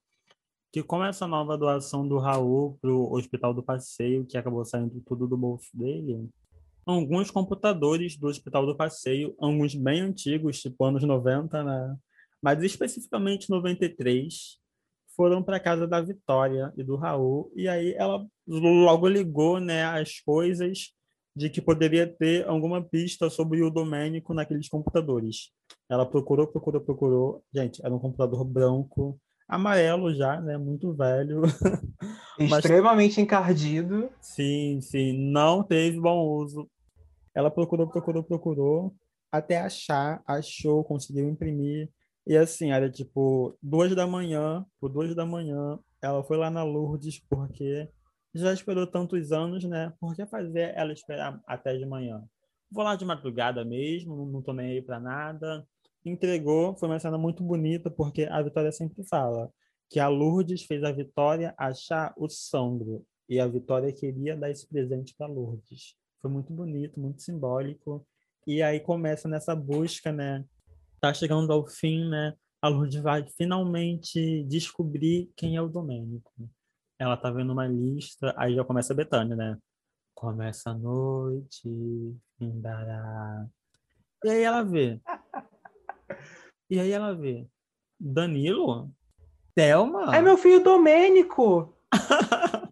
Que 0.72 0.82
com 0.82 1.04
essa 1.04 1.26
nova 1.26 1.58
doação 1.58 2.08
do 2.08 2.16
Raul 2.16 2.78
pro 2.80 3.12
Hospital 3.12 3.52
do 3.52 3.62
Passeio, 3.62 4.24
que 4.24 4.38
acabou 4.38 4.64
saindo 4.64 4.98
tudo 5.02 5.28
do 5.28 5.36
bolso 5.36 5.68
dele, 5.76 6.26
alguns 6.86 7.30
computadores 7.30 8.16
do 8.16 8.28
Hospital 8.28 8.64
do 8.64 8.76
Passeio, 8.76 9.34
alguns 9.38 9.74
bem 9.74 10.00
antigos, 10.00 10.60
tipo 10.60 10.84
anos 10.84 11.02
90, 11.02 11.64
né? 11.64 11.96
Mas 12.40 12.62
especificamente 12.62 13.50
93, 13.50 14.58
foram 15.16 15.42
para 15.42 15.58
casa 15.58 15.86
da 15.86 16.00
Vitória 16.00 16.72
e 16.76 16.84
do 16.84 16.94
Raul, 16.94 17.50
e 17.56 17.66
aí 17.66 17.94
ela 17.94 18.24
logo 18.46 19.08
ligou, 19.08 19.58
né, 19.58 19.84
as 19.84 20.20
coisas 20.20 20.92
de 21.34 21.50
que 21.50 21.60
poderia 21.60 22.06
ter 22.06 22.46
alguma 22.46 22.82
pista 22.82 23.28
sobre 23.28 23.62
o 23.62 23.70
Domênico 23.70 24.32
naqueles 24.32 24.68
computadores. 24.68 25.50
Ela 25.88 26.06
procurou, 26.06 26.46
procurou, 26.46 26.80
procurou. 26.80 27.44
Gente, 27.54 27.84
era 27.84 27.94
um 27.94 27.98
computador 27.98 28.42
branco, 28.44 29.20
amarelo 29.46 30.14
já, 30.14 30.40
né? 30.40 30.56
Muito 30.56 30.94
velho. 30.94 31.42
Extremamente 32.40 33.16
Mas... 33.16 33.18
encardido. 33.18 34.08
Sim, 34.20 34.80
sim. 34.80 35.12
Não 35.30 35.62
teve 35.62 36.00
bom 36.00 36.26
uso. 36.26 36.68
Ela 37.36 37.50
procurou, 37.50 37.86
procurou, 37.86 38.24
procurou, 38.24 38.96
até 39.30 39.58
achar, 39.58 40.22
achou, 40.26 40.82
conseguiu 40.82 41.28
imprimir. 41.28 41.90
E 42.26 42.34
assim, 42.34 42.72
era 42.72 42.90
tipo 42.90 43.56
duas 43.62 43.94
da 43.94 44.06
manhã, 44.06 44.64
por 44.80 44.88
duas 44.90 45.14
da 45.14 45.26
manhã, 45.26 45.78
ela 46.00 46.24
foi 46.24 46.38
lá 46.38 46.50
na 46.50 46.62
Lourdes, 46.64 47.20
porque 47.28 47.88
já 48.34 48.52
esperou 48.54 48.86
tantos 48.86 49.32
anos, 49.32 49.64
né? 49.64 49.92
Por 50.00 50.16
que 50.16 50.24
fazer 50.26 50.72
ela 50.74 50.92
esperar 50.94 51.38
até 51.46 51.76
de 51.76 51.84
manhã? 51.84 52.24
Vou 52.70 52.82
lá 52.82 52.96
de 52.96 53.04
madrugada 53.04 53.64
mesmo, 53.64 54.26
não 54.26 54.40
tô 54.40 54.54
nem 54.54 54.72
aí 54.72 54.82
pra 54.82 54.98
nada. 54.98 55.66
Entregou, 56.04 56.74
foi 56.76 56.88
uma 56.88 56.98
cena 56.98 57.18
muito 57.18 57.42
bonita, 57.42 57.90
porque 57.90 58.24
a 58.24 58.42
Vitória 58.42 58.72
sempre 58.72 59.04
fala 59.04 59.52
que 59.90 60.00
a 60.00 60.08
Lourdes 60.08 60.64
fez 60.64 60.82
a 60.82 60.90
Vitória 60.90 61.54
achar 61.58 62.14
o 62.16 62.28
sangue. 62.30 63.02
E 63.28 63.38
a 63.38 63.46
Vitória 63.46 63.92
queria 63.92 64.36
dar 64.36 64.50
esse 64.50 64.66
presente 64.66 65.14
para 65.16 65.26
Lourdes. 65.26 65.96
Foi 66.20 66.30
muito 66.30 66.52
bonito, 66.52 66.98
muito 66.98 67.22
simbólico. 67.22 68.06
E 68.46 68.62
aí 68.62 68.80
começa 68.80 69.28
nessa 69.28 69.54
busca, 69.54 70.12
né? 70.12 70.44
Tá 71.00 71.12
chegando 71.12 71.52
ao 71.52 71.66
fim, 71.66 72.08
né? 72.08 72.34
A 72.62 72.68
Lourdes 72.68 73.00
vai 73.00 73.26
finalmente 73.36 74.44
descobrir 74.44 75.30
quem 75.36 75.56
é 75.56 75.62
o 75.62 75.68
Domênico. 75.68 76.32
Ela 76.98 77.16
tá 77.16 77.30
vendo 77.30 77.52
uma 77.52 77.66
lista, 77.66 78.34
aí 78.36 78.54
já 78.54 78.64
começa 78.64 78.92
a 78.92 78.96
Betânia, 78.96 79.36
né? 79.36 79.58
Começa 80.14 80.70
a 80.70 80.74
noite, 80.74 82.16
findará. 82.38 83.46
E 84.24 84.30
aí 84.30 84.42
ela 84.42 84.62
vê. 84.62 85.00
E 86.70 86.80
aí 86.80 86.90
ela 86.90 87.14
vê. 87.14 87.46
Danilo? 88.00 88.90
Thelma? 89.54 90.16
É 90.16 90.20
meu 90.20 90.36
filho 90.36 90.62
Domênico! 90.62 91.76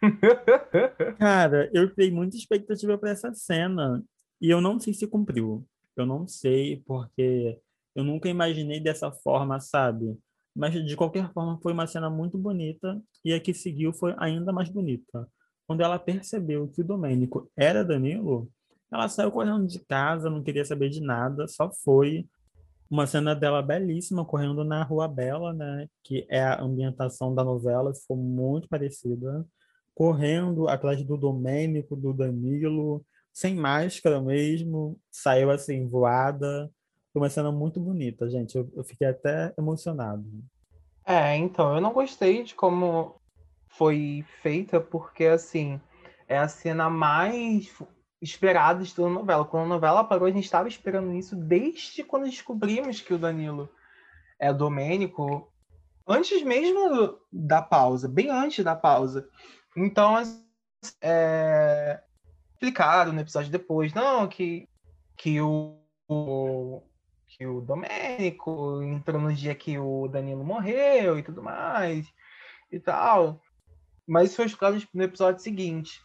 Cara, 1.18 1.70
eu 1.72 1.94
tenho 1.94 2.14
muita 2.14 2.36
expectativa 2.36 2.96
para 2.96 3.10
essa 3.10 3.32
cena 3.34 4.02
e 4.40 4.50
eu 4.50 4.60
não 4.60 4.78
sei 4.80 4.94
se 4.94 5.06
cumpriu. 5.06 5.66
Eu 5.96 6.06
não 6.06 6.26
sei 6.26 6.82
porque 6.86 7.58
eu 7.94 8.04
nunca 8.04 8.28
imaginei 8.28 8.80
dessa 8.80 9.12
forma, 9.12 9.60
sabe? 9.60 10.16
Mas 10.54 10.72
de 10.84 10.96
qualquer 10.96 11.32
forma 11.32 11.58
foi 11.62 11.72
uma 11.72 11.86
cena 11.86 12.08
muito 12.08 12.38
bonita 12.38 13.00
e 13.24 13.32
a 13.32 13.40
que 13.40 13.52
seguiu 13.52 13.92
foi 13.92 14.14
ainda 14.18 14.52
mais 14.52 14.70
bonita. 14.70 15.28
Quando 15.66 15.82
ela 15.82 15.98
percebeu 15.98 16.68
que 16.68 16.80
o 16.80 16.84
Domênico 16.84 17.50
era 17.56 17.84
Danilo, 17.84 18.50
ela 18.92 19.08
saiu 19.08 19.30
correndo 19.30 19.66
de 19.66 19.78
casa, 19.78 20.30
não 20.30 20.42
queria 20.42 20.64
saber 20.64 20.88
de 20.88 21.00
nada, 21.00 21.46
só 21.46 21.70
foi. 21.70 22.26
Uma 22.90 23.06
cena 23.06 23.36
dela 23.36 23.62
belíssima, 23.62 24.24
correndo 24.24 24.64
na 24.64 24.82
Rua 24.82 25.06
Bela, 25.06 25.52
né? 25.52 25.86
Que 26.02 26.26
é 26.28 26.42
a 26.42 26.60
ambientação 26.60 27.32
da 27.32 27.44
novela, 27.44 27.94
ficou 27.94 28.16
muito 28.16 28.68
parecida 28.68 29.46
correndo 29.94 30.68
atrás 30.68 31.02
do 31.02 31.16
Domênico, 31.16 31.96
do 31.96 32.12
Danilo, 32.12 33.04
sem 33.32 33.54
máscara 33.54 34.20
mesmo, 34.20 34.98
saiu 35.10 35.50
assim, 35.50 35.86
voada. 35.86 36.70
Foi 37.12 37.22
uma 37.22 37.30
cena 37.30 37.50
muito 37.50 37.80
bonita, 37.80 38.28
gente. 38.28 38.56
Eu, 38.56 38.70
eu 38.74 38.84
fiquei 38.84 39.08
até 39.08 39.52
emocionado. 39.58 40.24
É, 41.04 41.36
então, 41.36 41.74
eu 41.74 41.80
não 41.80 41.92
gostei 41.92 42.44
de 42.44 42.54
como 42.54 43.20
foi 43.68 44.24
feita, 44.42 44.80
porque 44.80 45.24
assim, 45.24 45.80
é 46.28 46.38
a 46.38 46.48
cena 46.48 46.88
mais 46.90 47.72
esperada 48.20 48.84
de 48.84 48.94
toda 48.94 49.08
a 49.08 49.12
novela. 49.12 49.44
Quando 49.44 49.64
a 49.64 49.68
novela 49.68 50.04
parou, 50.04 50.26
a 50.26 50.30
gente 50.30 50.44
estava 50.44 50.68
esperando 50.68 51.12
isso 51.14 51.34
desde 51.34 52.04
quando 52.04 52.24
descobrimos 52.24 53.00
que 53.00 53.14
o 53.14 53.18
Danilo 53.18 53.68
é 54.38 54.52
Domênico, 54.52 55.50
antes 56.06 56.42
mesmo 56.42 57.18
da 57.32 57.62
pausa, 57.62 58.08
bem 58.08 58.30
antes 58.30 58.64
da 58.64 58.76
pausa. 58.76 59.28
Então, 59.76 60.16
é, 61.00 62.02
explicaram 62.52 63.12
no 63.12 63.20
episódio 63.20 63.50
depois, 63.50 63.92
não, 63.94 64.26
que, 64.28 64.68
que 65.16 65.40
o, 65.40 65.78
o 66.08 66.82
que 67.28 67.46
o 67.46 67.60
Domênico 67.60 68.82
entrou 68.82 69.20
no 69.20 69.32
dia 69.32 69.54
que 69.54 69.78
o 69.78 70.08
Danilo 70.08 70.44
morreu 70.44 71.18
e 71.18 71.22
tudo 71.22 71.42
mais 71.42 72.06
e 72.70 72.80
tal. 72.80 73.40
Mas 74.06 74.28
isso 74.28 74.36
foi 74.36 74.46
explicado 74.46 74.82
no 74.92 75.02
episódio 75.02 75.40
seguinte. 75.40 76.02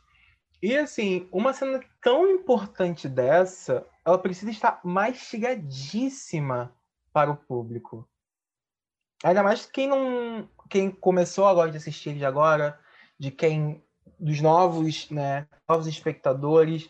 E 0.62 0.76
assim, 0.78 1.28
uma 1.32 1.54
cena 1.54 1.80
tão 2.02 2.30
importante 2.30 3.10
dessa, 3.10 3.86
ela 4.06 4.18
precisa 4.18 4.52
estar 4.52 4.80
mastigadíssima 4.84 6.74
para 7.12 7.32
o 7.32 7.38
público. 7.38 8.08
Ainda 9.24 9.44
mais 9.44 9.66
quem 9.66 9.88
não. 9.88 10.50
Quem 10.70 10.90
começou 10.90 11.48
agora 11.48 11.70
de 11.70 11.78
assistir 11.78 12.16
de 12.16 12.26
agora, 12.26 12.80
de 13.20 13.32
quem 13.32 13.84
dos 14.20 14.42
novos, 14.42 15.10
né, 15.10 15.48
novos 15.68 15.88
espectadores. 15.88 16.90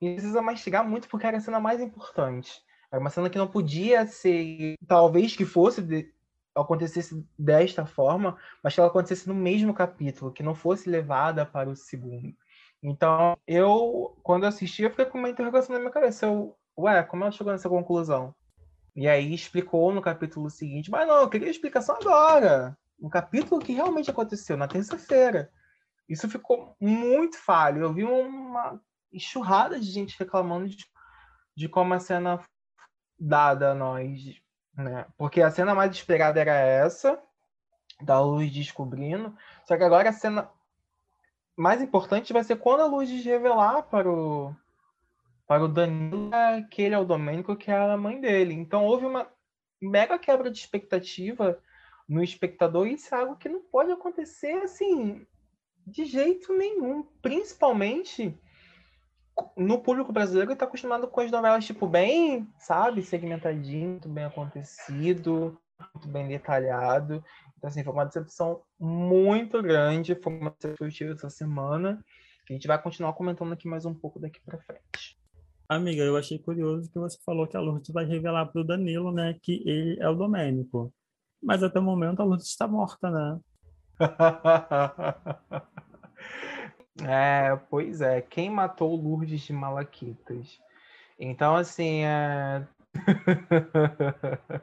E 0.00 0.12
precisa 0.14 0.42
mastigar 0.42 0.86
muito 0.86 1.08
porque 1.08 1.26
era 1.26 1.36
a 1.36 1.40
cena 1.40 1.60
mais 1.60 1.80
importante. 1.80 2.62
Era 2.90 3.00
uma 3.00 3.10
cena 3.10 3.30
que 3.30 3.38
não 3.38 3.48
podia 3.48 4.06
ser, 4.06 4.74
talvez 4.86 5.34
que 5.34 5.44
fosse 5.44 5.82
de, 5.82 6.12
acontecesse 6.54 7.26
desta 7.38 7.86
forma, 7.86 8.36
mas 8.62 8.74
que 8.74 8.80
ela 8.80 8.88
acontecesse 8.88 9.28
no 9.28 9.34
mesmo 9.34 9.74
capítulo, 9.74 10.32
que 10.32 10.42
não 10.42 10.54
fosse 10.54 10.88
levada 10.88 11.44
para 11.44 11.70
o 11.70 11.76
segundo. 11.76 12.34
Então, 12.82 13.36
eu, 13.46 14.16
quando 14.22 14.44
assisti, 14.44 14.82
eu 14.82 14.90
fiquei 14.90 15.06
com 15.06 15.18
uma 15.18 15.30
interrogação 15.30 15.74
na 15.74 15.80
minha 15.80 15.90
cabeça. 15.90 16.26
Eu, 16.26 16.56
ué, 16.78 17.02
como 17.02 17.24
ela 17.24 17.32
chegou 17.32 17.52
nessa 17.52 17.68
conclusão? 17.68 18.34
E 18.94 19.08
aí 19.08 19.34
explicou 19.34 19.92
no 19.92 20.02
capítulo 20.02 20.48
seguinte, 20.50 20.90
mas 20.90 21.08
não, 21.08 21.22
eu 21.22 21.28
queria 21.28 21.50
explicação 21.50 21.96
agora 21.96 22.76
um 23.00 23.08
capítulo 23.08 23.60
que 23.60 23.72
realmente 23.72 24.10
aconteceu 24.10 24.56
na 24.56 24.68
terça-feira. 24.68 25.50
Isso 26.08 26.28
ficou 26.28 26.76
muito 26.80 27.38
falho. 27.38 27.82
Eu 27.82 27.92
vi 27.92 28.04
uma 28.04 28.80
enxurrada 29.12 29.78
de 29.78 29.90
gente 29.90 30.18
reclamando 30.18 30.68
de, 30.68 30.84
de 31.56 31.68
como 31.68 31.94
a 31.94 32.00
cena 32.00 32.40
dada 33.18 33.70
a 33.70 33.74
nós, 33.74 34.40
né? 34.76 35.06
Porque 35.16 35.40
a 35.40 35.50
cena 35.50 35.74
mais 35.74 35.92
esperada 35.92 36.40
era 36.40 36.54
essa, 36.54 37.20
da 38.00 38.20
luz 38.20 38.52
descobrindo. 38.52 39.36
Só 39.66 39.76
que 39.76 39.84
agora 39.84 40.10
a 40.10 40.12
cena 40.12 40.50
mais 41.56 41.80
importante 41.80 42.32
vai 42.32 42.42
ser 42.42 42.56
quando 42.56 42.80
a 42.80 42.86
luz 42.86 43.10
revelar 43.24 43.82
para 43.84 44.10
o 44.10 44.54
para 45.46 45.62
o 45.62 45.68
Danilo 45.68 46.30
que 46.70 46.80
ele 46.80 46.94
é 46.94 46.98
o 46.98 47.04
Domênico, 47.04 47.54
que 47.54 47.70
é 47.70 47.76
a 47.76 47.96
mãe 47.96 48.18
dele. 48.20 48.54
Então 48.54 48.84
houve 48.84 49.04
uma 49.04 49.28
mega 49.80 50.18
quebra 50.18 50.50
de 50.50 50.58
expectativa 50.58 51.58
no 52.08 52.22
espectador, 52.22 52.86
e 52.86 52.94
isso 52.94 53.14
é 53.14 53.18
algo 53.18 53.36
que 53.36 53.48
não 53.48 53.62
pode 53.62 53.90
acontecer 53.90 54.52
assim 54.62 55.26
de 55.86 56.04
jeito 56.04 56.56
nenhum, 56.56 57.04
principalmente 57.20 58.38
no 59.56 59.82
público 59.82 60.12
brasileiro 60.12 60.52
está 60.52 60.64
acostumado 60.64 61.08
com 61.08 61.20
as 61.20 61.30
novelas, 61.30 61.64
tipo, 61.64 61.86
bem, 61.86 62.48
sabe, 62.58 63.02
segmentadinho, 63.02 63.90
muito 63.90 64.08
bem 64.08 64.24
acontecido, 64.24 65.58
muito 65.94 66.08
bem 66.08 66.28
detalhado. 66.28 67.22
Então, 67.56 67.68
assim, 67.68 67.82
foi 67.82 67.92
uma 67.92 68.06
decepção 68.06 68.62
muito 68.78 69.60
grande, 69.60 70.14
foi 70.14 70.38
uma 70.38 70.54
decepção 70.60 71.12
essa 71.12 71.30
semana. 71.30 72.04
A 72.48 72.52
gente 72.52 72.66
vai 72.66 72.80
continuar 72.80 73.12
comentando 73.14 73.52
aqui 73.52 73.66
mais 73.66 73.84
um 73.84 73.94
pouco 73.94 74.20
daqui 74.20 74.40
para 74.44 74.58
frente. 74.58 75.18
Amiga, 75.68 76.02
eu 76.02 76.16
achei 76.16 76.38
curioso 76.38 76.90
que 76.90 76.98
você 76.98 77.18
falou 77.24 77.46
que 77.46 77.56
a 77.56 77.60
Lourdes 77.60 77.92
vai 77.92 78.04
revelar 78.04 78.46
para 78.46 78.60
o 78.60 78.64
Danilo, 78.64 79.10
né, 79.10 79.36
que 79.42 79.62
ele 79.66 79.98
é 79.98 80.08
o 80.08 80.14
Domênico. 80.14 80.92
Mas 81.44 81.62
até 81.62 81.78
o 81.78 81.82
momento 81.82 82.22
a 82.22 82.24
Lourdes 82.24 82.46
está 82.46 82.66
morta, 82.66 83.10
né? 83.10 83.38
é, 87.06 87.54
pois 87.68 88.00
é. 88.00 88.22
Quem 88.22 88.48
matou 88.48 88.96
Lourdes 88.96 89.42
de 89.42 89.52
Malaquitas? 89.52 90.58
Então, 91.18 91.54
assim, 91.54 92.04
é... 92.04 92.66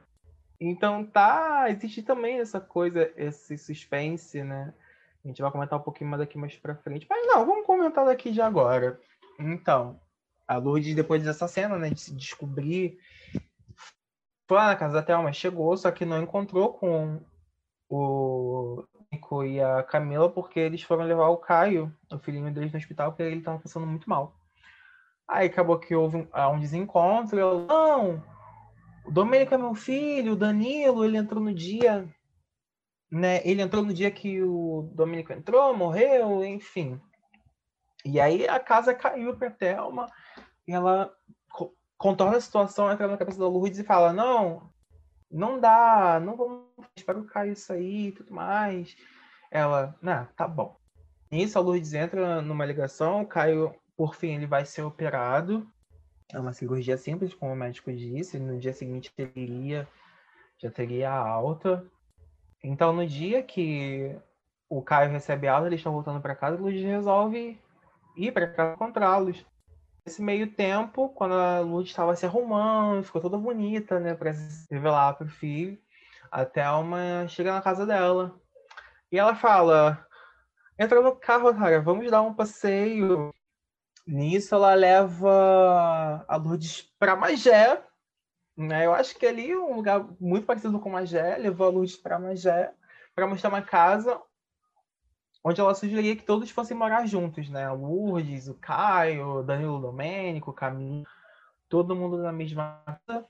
então 0.59 1.05
tá, 1.05 1.69
existe 1.69 2.01
também 2.01 2.39
essa 2.39 2.59
coisa, 2.59 3.11
esse 3.15 3.57
suspense, 3.59 4.43
né? 4.43 4.73
A 5.23 5.27
gente 5.27 5.41
vai 5.41 5.51
comentar 5.51 5.77
um 5.77 5.83
pouquinho 5.83 6.09
mais 6.09 6.19
daqui 6.19 6.37
mais 6.37 6.55
pra 6.55 6.75
frente. 6.75 7.05
Mas 7.07 7.27
não, 7.27 7.45
vamos 7.45 7.65
comentar 7.65 8.05
daqui 8.05 8.31
de 8.31 8.41
agora. 8.41 8.99
Então, 9.39 9.99
a 10.47 10.57
Lourdes, 10.57 10.95
depois 10.95 11.23
dessa 11.23 11.47
cena, 11.47 11.77
né, 11.77 11.91
de 11.91 12.01
se 12.01 12.15
descobrir, 12.15 12.97
foi 14.51 14.57
lá 14.57 14.67
na 14.67 14.75
casa 14.75 14.95
da 14.95 15.01
Thelma, 15.01 15.31
chegou, 15.31 15.77
só 15.77 15.89
que 15.91 16.03
não 16.03 16.21
encontrou 16.21 16.73
com 16.73 17.21
o 17.89 18.83
Nico 19.09 19.45
e 19.45 19.61
a 19.61 19.81
Camila, 19.81 20.29
porque 20.29 20.59
eles 20.59 20.83
foram 20.83 21.05
levar 21.05 21.29
o 21.29 21.37
Caio, 21.37 21.89
o 22.11 22.19
filhinho 22.19 22.53
deles, 22.53 22.69
no 22.69 22.77
hospital, 22.77 23.11
porque 23.11 23.23
ele 23.23 23.37
estava 23.37 23.59
passando 23.59 23.87
muito 23.87 24.09
mal. 24.09 24.35
Aí 25.25 25.47
acabou 25.47 25.79
que 25.79 25.95
houve 25.95 26.17
um, 26.17 26.27
um 26.53 26.59
desencontro, 26.59 27.39
eu, 27.39 27.65
não, 27.65 28.21
o 29.05 29.11
Domênico 29.11 29.53
é 29.53 29.57
meu 29.57 29.73
filho, 29.73 30.33
o 30.33 30.35
Danilo, 30.35 31.05
ele 31.05 31.15
entrou 31.15 31.41
no 31.41 31.53
dia, 31.53 32.05
né, 33.09 33.39
ele 33.47 33.61
entrou 33.61 33.81
no 33.81 33.93
dia 33.93 34.11
que 34.11 34.43
o 34.43 34.91
Domênico 34.93 35.31
entrou, 35.31 35.73
morreu, 35.73 36.43
enfim. 36.43 36.99
E 38.03 38.19
aí 38.19 38.45
a 38.49 38.59
casa 38.59 38.93
caiu 38.93 39.33
para 39.33 39.49
Thelma 39.49 40.07
e 40.67 40.73
ela 40.73 41.09
contorna 42.01 42.37
a 42.37 42.41
situação, 42.41 42.91
entra 42.91 43.07
na 43.07 43.15
cabeça 43.15 43.37
da 43.39 43.47
Lourdes 43.47 43.77
e 43.77 43.83
fala: 43.83 44.11
Não, 44.11 44.71
não 45.29 45.59
dá, 45.59 46.19
não 46.19 46.35
vamos, 46.35 46.65
espero 46.95 47.23
cair 47.25 47.53
isso 47.53 47.71
aí 47.71 48.07
e 48.07 48.11
tudo 48.11 48.33
mais. 48.33 48.95
Ela, 49.51 49.95
nah, 50.01 50.25
tá 50.35 50.47
bom. 50.47 50.75
Nisso 51.29 51.59
a 51.59 51.61
Lourdes 51.61 51.93
entra 51.93 52.41
numa 52.41 52.65
ligação, 52.65 53.21
o 53.21 53.27
Caio, 53.27 53.73
por 53.95 54.15
fim, 54.15 54.33
ele 54.33 54.47
vai 54.47 54.65
ser 54.65 54.81
operado. 54.81 55.67
É 56.33 56.39
uma 56.39 56.53
cirurgia 56.53 56.97
simples, 56.97 57.33
como 57.33 57.53
o 57.53 57.55
médico 57.55 57.93
disse. 57.93 58.39
No 58.39 58.57
dia 58.57 58.73
seguinte 58.73 59.11
ele 59.17 59.31
iria, 59.35 59.87
já 60.57 60.71
teria 60.71 61.11
a 61.11 61.19
alta. 61.19 61.85
Então, 62.63 62.93
no 62.93 63.05
dia 63.05 63.43
que 63.43 64.17
o 64.67 64.81
Caio 64.81 65.11
recebe 65.11 65.47
a 65.47 65.53
alta, 65.53 65.67
eles 65.67 65.79
estão 65.79 65.93
voltando 65.93 66.19
para 66.19 66.35
casa, 66.35 66.57
a 66.57 66.59
Lourdes 66.59 66.83
resolve 66.83 67.59
ir 68.17 68.31
para 68.31 68.47
casa 68.47 68.73
encontrá-los. 68.73 69.45
Nesse 70.05 70.21
meio 70.21 70.51
tempo, 70.51 71.09
quando 71.09 71.35
a 71.35 71.59
Lud 71.59 71.87
estava 71.87 72.15
se 72.15 72.25
arrumando, 72.25 73.03
ficou 73.03 73.21
toda 73.21 73.37
bonita, 73.37 73.99
né, 73.99 74.15
para 74.15 74.33
se 74.33 74.67
revelar 74.71 75.13
pro 75.13 75.27
filho, 75.27 75.77
a 76.31 76.43
Thelma 76.43 77.27
chega 77.27 77.53
na 77.53 77.61
casa 77.61 77.85
dela. 77.85 78.39
E 79.11 79.19
ela 79.19 79.35
fala: 79.35 80.05
entra 80.79 81.01
no 81.01 81.15
carro, 81.15 81.53
cara, 81.53 81.81
vamos 81.81 82.09
dar 82.09 82.21
um 82.23 82.33
passeio. 82.33 83.31
Nisso, 84.07 84.55
ela 84.55 84.73
leva 84.73 86.25
a 86.27 86.35
Lourdes 86.35 86.81
para 86.97 87.15
Magé. 87.15 87.83
Né? 88.57 88.85
Eu 88.85 88.93
acho 88.93 89.15
que 89.17 89.25
ali 89.25 89.51
é 89.51 89.57
um 89.57 89.75
lugar 89.75 90.05
muito 90.19 90.45
parecido 90.47 90.79
com 90.79 90.89
Magé. 90.89 91.37
Levou 91.37 91.67
a 91.67 91.69
Lourdes 91.69 91.97
para 91.97 92.19
Magé 92.19 92.73
para 93.13 93.27
mostrar 93.27 93.49
uma 93.49 93.61
casa 93.61 94.19
onde 95.43 95.59
ela 95.59 95.73
sugeria 95.73 96.15
que 96.15 96.23
todos 96.23 96.49
fossem 96.51 96.77
morar 96.77 97.05
juntos, 97.05 97.49
né? 97.49 97.69
O 97.69 97.75
Lourdes, 97.75 98.47
o 98.47 98.55
Caio, 98.55 99.39
o 99.39 99.43
Danilo 99.43 99.81
Domênico, 99.81 100.51
o 100.51 100.53
Caminho, 100.53 101.05
todo 101.67 101.95
mundo 101.95 102.17
na 102.17 102.31
mesma 102.31 102.81
casa. 102.85 103.25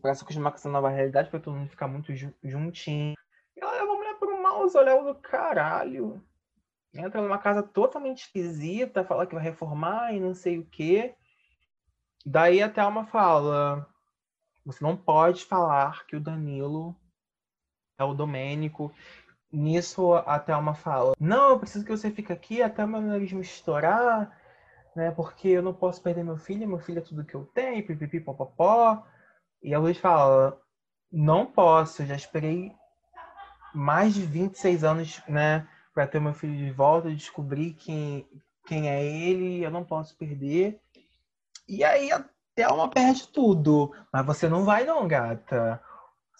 Para 0.00 0.14
se 0.14 0.22
acostumar 0.22 0.52
com 0.52 0.58
essa 0.58 0.70
nova 0.70 0.88
realidade, 0.88 1.28
para 1.28 1.40
todo 1.40 1.56
mundo 1.56 1.70
ficar 1.70 1.88
muito 1.88 2.14
juntinho. 2.42 3.14
E 3.56 3.60
ela 3.60 3.72
leva 3.72 3.92
a 3.92 3.96
mulher 3.96 4.18
pro 4.18 4.42
mausoléu 4.42 5.04
do 5.04 5.14
caralho. 5.14 6.22
Entra 6.94 7.20
numa 7.20 7.38
casa 7.38 7.62
totalmente 7.62 8.24
esquisita, 8.24 9.04
fala 9.04 9.26
que 9.26 9.34
vai 9.34 9.42
reformar 9.42 10.14
e 10.14 10.20
não 10.20 10.34
sei 10.34 10.58
o 10.58 10.66
quê. 10.66 11.14
Daí 12.24 12.62
a 12.62 12.68
Thelma 12.68 13.06
fala: 13.06 13.86
Você 14.64 14.84
não 14.84 14.96
pode 14.96 15.44
falar 15.44 16.06
que 16.06 16.16
o 16.16 16.20
Danilo 16.20 16.94
é 17.98 18.04
o 18.04 18.14
Domênico 18.14 18.94
Nisso 19.52 20.14
a 20.14 20.38
Thelma 20.38 20.74
fala: 20.74 21.14
Não, 21.20 21.50
eu 21.50 21.58
preciso 21.58 21.84
que 21.84 21.90
você 21.90 22.10
fique 22.10 22.32
aqui 22.32 22.62
até 22.62 22.86
meu 22.86 23.00
nariz 23.00 23.32
me 23.32 23.42
estourar, 23.42 24.36
né? 24.96 25.10
Porque 25.10 25.48
eu 25.48 25.62
não 25.62 25.74
posso 25.74 26.00
perder 26.02 26.24
meu 26.24 26.36
filho, 26.36 26.66
meu 26.66 26.78
filho 26.78 26.98
é 26.98 27.02
tudo 27.02 27.24
que 27.24 27.34
eu 27.34 27.44
tenho, 27.54 27.86
pipipi, 27.86 28.20
popopó. 28.20 29.04
E 29.62 29.74
a 29.74 29.78
Luz 29.78 29.98
fala: 29.98 30.58
Não 31.10 31.44
posso, 31.46 32.02
eu 32.02 32.06
já 32.06 32.16
esperei 32.16 32.72
mais 33.74 34.14
de 34.14 34.22
26 34.22 34.84
anos, 34.84 35.22
né? 35.28 35.68
Para 35.94 36.06
ter 36.06 36.20
meu 36.20 36.32
filho 36.32 36.56
de 36.56 36.70
volta, 36.70 37.14
descobrir 37.14 37.74
quem, 37.74 38.26
quem 38.66 38.88
é 38.88 39.04
ele, 39.04 39.62
eu 39.62 39.70
não 39.70 39.84
posso 39.84 40.16
perder. 40.16 40.80
E 41.68 41.84
aí 41.84 42.10
a 42.10 42.24
Thelma 42.54 42.88
perde 42.88 43.28
tudo. 43.28 43.94
Mas 44.10 44.24
você 44.24 44.48
não 44.48 44.64
vai, 44.64 44.84
não, 44.84 45.06
gata 45.06 45.82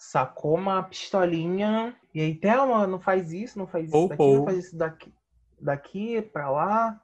sacou 0.03 0.55
uma 0.55 0.83
pistolinha 0.83 1.95
e 2.13 2.21
aí, 2.21 2.35
Thelma, 2.35 2.85
não 2.85 2.99
faz 2.99 3.31
isso, 3.31 3.57
não 3.57 3.67
faz 3.67 3.87
isso 3.87 3.97
ou, 3.97 4.07
daqui, 4.07 4.21
ou. 4.21 4.37
não 4.37 4.45
faz 4.45 4.57
isso 4.57 4.77
daqui, 4.77 5.13
daqui 5.59 6.21
pra 6.21 6.49
lá. 6.49 7.01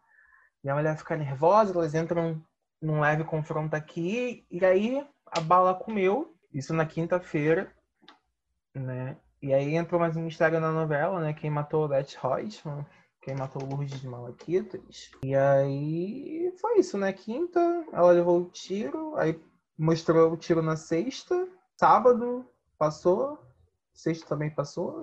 E 0.63 0.69
a 0.69 0.75
mulher 0.75 0.97
fica 0.97 1.15
nervosa, 1.15 1.73
elas 1.73 1.95
entram 1.95 2.41
num 2.81 2.99
leve 2.99 3.23
confronto 3.23 3.75
aqui, 3.75 4.45
e 4.49 4.63
aí 4.63 5.05
a 5.25 5.39
bala 5.39 5.73
comeu, 5.73 6.33
isso 6.53 6.73
na 6.73 6.85
quinta-feira, 6.85 7.71
né? 8.73 9.17
E 9.41 9.53
aí 9.53 9.75
entrou 9.75 9.99
mais 9.99 10.17
um 10.17 10.23
mistério 10.23 10.59
na 10.59 10.71
novela, 10.71 11.19
né? 11.21 11.33
Quem 11.33 11.49
matou 11.49 11.87
Beth 11.87 12.17
Reutemann, 12.21 12.85
quem 13.21 13.35
matou 13.35 13.65
Lourdes 13.65 14.01
de 14.01 14.07
Malaquitas. 14.07 15.11
E 15.23 15.33
aí 15.35 16.53
foi 16.59 16.79
isso, 16.79 16.97
né? 16.97 17.13
Quinta, 17.13 17.59
ela 17.91 18.11
levou 18.11 18.41
o 18.41 18.49
tiro, 18.49 19.15
aí 19.15 19.39
mostrou 19.77 20.33
o 20.33 20.37
tiro 20.37 20.61
na 20.61 20.75
sexta, 20.75 21.47
sábado, 21.77 22.45
passou, 22.77 23.39
sexto 23.99 24.27
também 24.27 24.49
passou, 24.49 25.01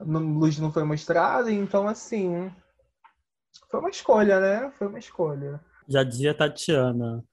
luz 0.00 0.58
não 0.58 0.72
foi 0.72 0.84
mostrada, 0.84 1.50
então 1.50 1.88
assim, 1.88 2.50
foi 3.70 3.80
uma 3.80 3.90
escolha, 3.90 4.40
né? 4.40 4.70
Foi 4.72 4.86
uma 4.86 4.98
escolha. 4.98 5.60
Já 5.88 6.02
dizia 6.02 6.34
Tatiana, 6.34 7.24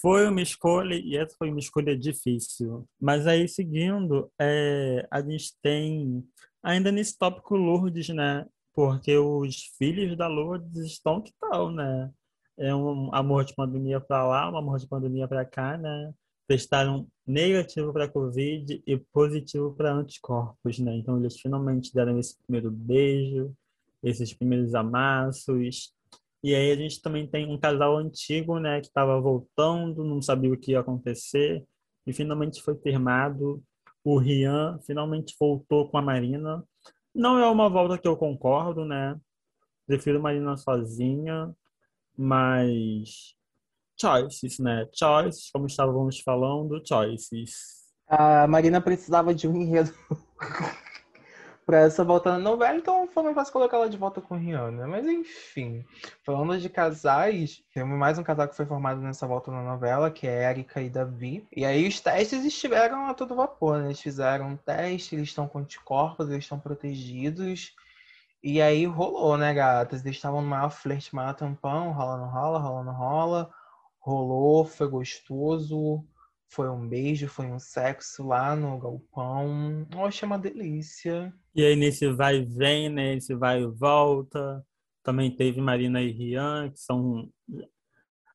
foi 0.00 0.28
uma 0.28 0.42
escolha 0.42 0.94
e 0.94 1.16
essa 1.16 1.36
foi 1.36 1.50
uma 1.50 1.60
escolha 1.60 1.96
difícil. 1.96 2.88
Mas 3.00 3.26
aí, 3.26 3.46
seguindo, 3.46 4.30
é, 4.40 5.06
a 5.10 5.20
gente 5.22 5.52
tem 5.62 6.26
ainda 6.62 6.90
nesse 6.90 7.16
tópico 7.16 7.56
Lourdes, 7.56 8.08
né? 8.08 8.46
Porque 8.74 9.16
os 9.16 9.66
filhos 9.78 10.16
da 10.16 10.26
Lourdes 10.26 10.78
estão 10.78 11.20
que 11.20 11.32
tal, 11.38 11.70
né? 11.70 12.10
É 12.58 12.74
um 12.74 13.14
amor 13.14 13.44
de 13.44 13.54
pandemia 13.54 14.00
para 14.00 14.24
lá, 14.26 14.50
um 14.50 14.56
amor 14.56 14.78
de 14.78 14.86
pandemia 14.86 15.28
para 15.28 15.44
cá, 15.44 15.76
né? 15.76 16.12
Testaram 16.52 17.08
negativo 17.26 17.94
para 17.94 18.06
Covid 18.06 18.82
e 18.86 18.96
positivo 19.10 19.72
para 19.72 19.94
anticorpos, 19.94 20.78
né? 20.78 20.94
Então 20.96 21.18
eles 21.18 21.40
finalmente 21.40 21.94
deram 21.94 22.18
esse 22.18 22.36
primeiro 22.42 22.70
beijo, 22.70 23.56
esses 24.02 24.34
primeiros 24.34 24.74
amassos. 24.74 25.94
E 26.42 26.54
aí 26.54 26.70
a 26.70 26.76
gente 26.76 27.00
também 27.00 27.26
tem 27.26 27.50
um 27.50 27.56
casal 27.56 27.96
antigo, 27.96 28.58
né, 28.58 28.82
que 28.82 28.88
estava 28.88 29.18
voltando, 29.18 30.04
não 30.04 30.20
sabia 30.20 30.52
o 30.52 30.56
que 30.58 30.72
ia 30.72 30.80
acontecer 30.80 31.64
e 32.06 32.12
finalmente 32.12 32.60
foi 32.60 32.76
firmado. 32.76 33.62
O 34.04 34.18
Rian 34.18 34.78
finalmente 34.86 35.34
voltou 35.40 35.88
com 35.88 35.96
a 35.96 36.02
Marina. 36.02 36.62
Não 37.14 37.38
é 37.38 37.48
uma 37.48 37.70
volta 37.70 37.96
que 37.96 38.06
eu 38.06 38.16
concordo, 38.16 38.84
né? 38.84 39.18
Prefiro 39.86 40.20
Marina 40.20 40.54
sozinha, 40.58 41.54
mas 42.14 43.36
choices, 44.02 44.58
né? 44.58 44.86
Choices, 44.92 45.50
como 45.52 45.66
estávamos 45.66 46.20
falando, 46.20 46.82
choices. 46.86 47.82
A 48.08 48.46
Marina 48.46 48.80
precisava 48.80 49.32
de 49.32 49.46
um 49.46 49.56
enredo 49.56 49.94
para 51.64 51.78
essa 51.78 52.02
volta 52.02 52.32
na 52.32 52.38
novela, 52.38 52.76
então 52.76 53.08
foi 53.08 53.22
mais 53.22 53.34
fácil 53.34 53.52
colocar 53.52 53.76
ela 53.76 53.88
de 53.88 53.96
volta 53.96 54.20
com 54.20 54.36
Rihanna. 54.36 54.88
Mas 54.88 55.06
enfim, 55.06 55.84
falando 56.24 56.58
de 56.58 56.68
casais, 56.68 57.62
temos 57.72 57.96
mais 57.96 58.18
um 58.18 58.24
casal 58.24 58.48
que 58.48 58.56
foi 58.56 58.66
formado 58.66 59.00
nessa 59.00 59.26
volta 59.26 59.50
na 59.52 59.62
novela, 59.62 60.10
que 60.10 60.26
é 60.26 60.50
Erika 60.50 60.82
e 60.82 60.90
Davi. 60.90 61.46
E 61.56 61.64
aí 61.64 61.86
os 61.86 62.00
testes 62.00 62.44
estiveram 62.44 63.06
a 63.06 63.14
todo 63.14 63.36
vapor, 63.36 63.78
né? 63.78 63.86
Eles 63.86 64.00
fizeram 64.00 64.48
um 64.48 64.56
teste, 64.56 65.14
eles 65.14 65.28
estão 65.28 65.46
com 65.46 65.60
anticorpos, 65.60 66.28
eles 66.28 66.44
estão 66.44 66.58
protegidos. 66.58 67.72
E 68.42 68.60
aí 68.60 68.84
rolou, 68.84 69.38
né, 69.38 69.54
gatas? 69.54 70.04
Eles 70.04 70.16
estavam 70.16 70.42
no 70.42 70.48
maior 70.48 70.70
flerte, 70.70 71.14
maior 71.14 71.34
tampão, 71.34 71.92
rola, 71.92 72.18
não 72.18 72.28
rola, 72.28 72.58
rola, 72.58 72.84
não 72.84 72.92
rola. 72.92 73.61
Rolou, 74.02 74.64
foi 74.64 74.88
gostoso. 74.88 76.04
Foi 76.48 76.68
um 76.68 76.86
beijo, 76.86 77.28
foi 77.28 77.46
um 77.46 77.58
sexo 77.58 78.26
lá 78.26 78.54
no 78.54 78.78
galpão. 78.78 79.86
Oxe, 79.96 80.24
é 80.24 80.26
uma 80.26 80.38
delícia. 80.38 81.32
E 81.54 81.64
aí 81.64 81.74
nesse 81.74 82.12
vai 82.12 82.38
e 82.38 82.44
vem, 82.44 82.90
né? 82.90 83.14
Esse 83.14 83.34
vai 83.34 83.62
e 83.62 83.66
volta. 83.66 84.62
Também 85.02 85.34
teve 85.34 85.60
Marina 85.60 86.02
e 86.02 86.10
Rian, 86.10 86.70
que 86.70 86.78
são. 86.78 87.30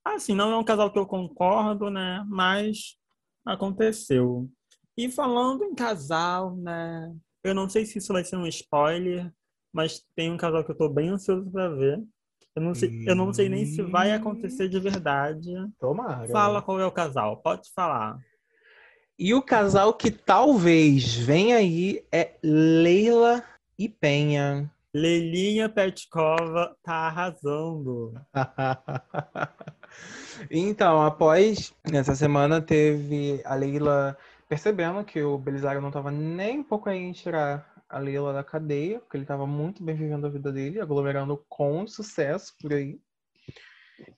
Assim, 0.04 0.34
não 0.34 0.52
é 0.52 0.58
um 0.58 0.64
casal 0.64 0.92
que 0.92 0.98
eu 0.98 1.06
concordo, 1.06 1.92
né? 1.92 2.26
Mas 2.28 2.98
aconteceu. 3.46 4.50
E 4.98 5.12
falando 5.12 5.64
em 5.64 5.76
casal, 5.76 6.56
né? 6.56 7.16
Eu 7.44 7.54
não 7.54 7.70
sei 7.70 7.86
se 7.86 8.00
isso 8.00 8.14
vai 8.14 8.24
ser 8.24 8.38
um 8.38 8.48
spoiler, 8.48 9.32
mas 9.72 10.04
tem 10.16 10.32
um 10.32 10.38
casal 10.38 10.66
que 10.66 10.72
eu 10.72 10.78
tô 10.78 10.90
bem 10.90 11.10
ansioso 11.10 11.52
para 11.52 11.70
ver. 11.70 12.04
Eu 12.56 12.62
não, 12.62 12.74
sei, 12.74 13.04
eu 13.08 13.16
não 13.16 13.32
sei 13.32 13.50
nem 13.50 13.66
se 13.66 13.84
vai 13.84 14.12
acontecer 14.12 14.68
de 14.68 14.80
verdade. 14.80 15.54
Tomara. 15.80 16.28
Fala 16.30 16.62
qual 16.62 16.80
é 16.80 16.86
o 16.86 16.92
casal, 16.92 17.38
pode 17.38 17.72
falar. 17.72 18.18
E 19.20 19.34
o 19.34 19.42
casal 19.42 19.94
que 19.94 20.10
talvez 20.10 21.16
venha 21.16 21.58
aí 21.58 22.04
é 22.12 22.36
Leila 22.44 23.44
e 23.78 23.88
Penha. 23.88 24.72
Leilinha 24.94 25.70
Petkova 25.70 26.76
tá 26.84 27.08
arrasando. 27.08 28.14
então, 30.50 31.04
após 31.04 31.74
essa 31.94 32.16
semana 32.16 32.60
teve 32.60 33.42
a 33.46 33.54
Leila 33.54 34.18
percebendo 34.50 35.04
que 35.04 35.22
o 35.22 35.38
Belisário 35.38 35.82
não 35.82 35.90
estava 35.90 36.10
nem 36.10 36.60
um 36.60 36.64
pouco 36.64 36.90
aí 36.90 36.98
em 36.98 37.12
tirar 37.12 37.77
a 37.90 38.00
Leila 38.00 38.34
da 38.34 38.44
cadeia, 38.44 39.00
porque 39.00 39.18
ele 39.18 39.24
estava 39.24 39.46
muito 39.48 39.84
bem 39.84 39.96
vivendo 39.96 40.26
a 40.26 40.30
vida 40.30 40.52
dele, 40.52 40.82
aglomerando 40.82 41.44
com 41.48 41.88
sucesso 41.88 42.56
por 42.62 42.74
aí. 42.74 43.00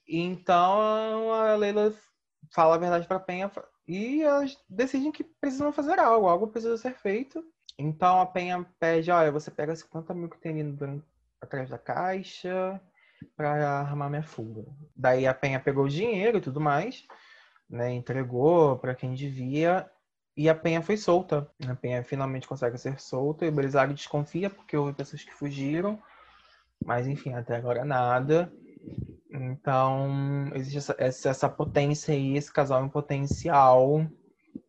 Então 0.06 1.32
a 1.32 1.54
Leila 1.56 1.94
fala 2.52 2.74
a 2.74 2.78
verdade 2.78 3.06
para 3.06 3.20
Penha 3.20 3.50
e 3.86 4.22
elas 4.22 4.56
decidem 4.68 5.12
que 5.12 5.24
precisam 5.24 5.72
fazer 5.72 5.98
algo, 5.98 6.28
algo 6.28 6.48
precisa 6.48 6.76
ser 6.76 6.94
feito. 6.94 7.44
Então 7.78 8.20
a 8.20 8.26
Penha 8.26 8.66
pede, 8.78 9.10
olha, 9.10 9.32
você 9.32 9.50
pega 9.50 9.74
50 9.74 10.12
mil 10.14 10.28
que 10.28 10.38
tem 10.38 10.60
ali 10.60 11.02
atrás 11.40 11.70
da 11.70 11.78
caixa 11.78 12.80
para 13.36 13.80
armar 13.80 14.10
minha 14.10 14.22
fuga. 14.22 14.64
Daí 14.94 15.26
a 15.26 15.34
Penha 15.34 15.60
pegou 15.60 15.84
o 15.84 15.88
dinheiro 15.88 16.38
e 16.38 16.40
tudo 16.40 16.60
mais, 16.60 17.06
né, 17.68 17.92
entregou 17.92 18.78
para 18.78 18.94
quem 18.94 19.14
devia 19.14 19.90
e 20.36 20.48
a 20.48 20.54
Penha 20.54 20.82
foi 20.82 20.96
solta. 20.96 21.50
A 21.68 21.74
Penha 21.74 22.02
finalmente 22.02 22.48
consegue 22.48 22.78
ser 22.78 23.00
solta 23.00 23.44
e 23.44 23.48
o 23.48 23.52
Belisário 23.52 23.94
desconfia 23.94 24.48
porque 24.48 24.76
houve 24.76 24.92
pessoas 24.92 25.22
que 25.22 25.34
fugiram. 25.34 26.00
Mas 26.84 27.06
enfim, 27.06 27.34
até 27.34 27.56
agora 27.56 27.84
nada. 27.84 28.52
Então, 29.30 30.50
existe 30.54 30.94
essa, 30.98 31.28
essa, 31.28 31.48
potência 31.48 32.14
aí, 32.14 32.36
esse 32.36 32.52
casal 32.52 32.84
em 32.84 32.88
potencial. 32.88 34.06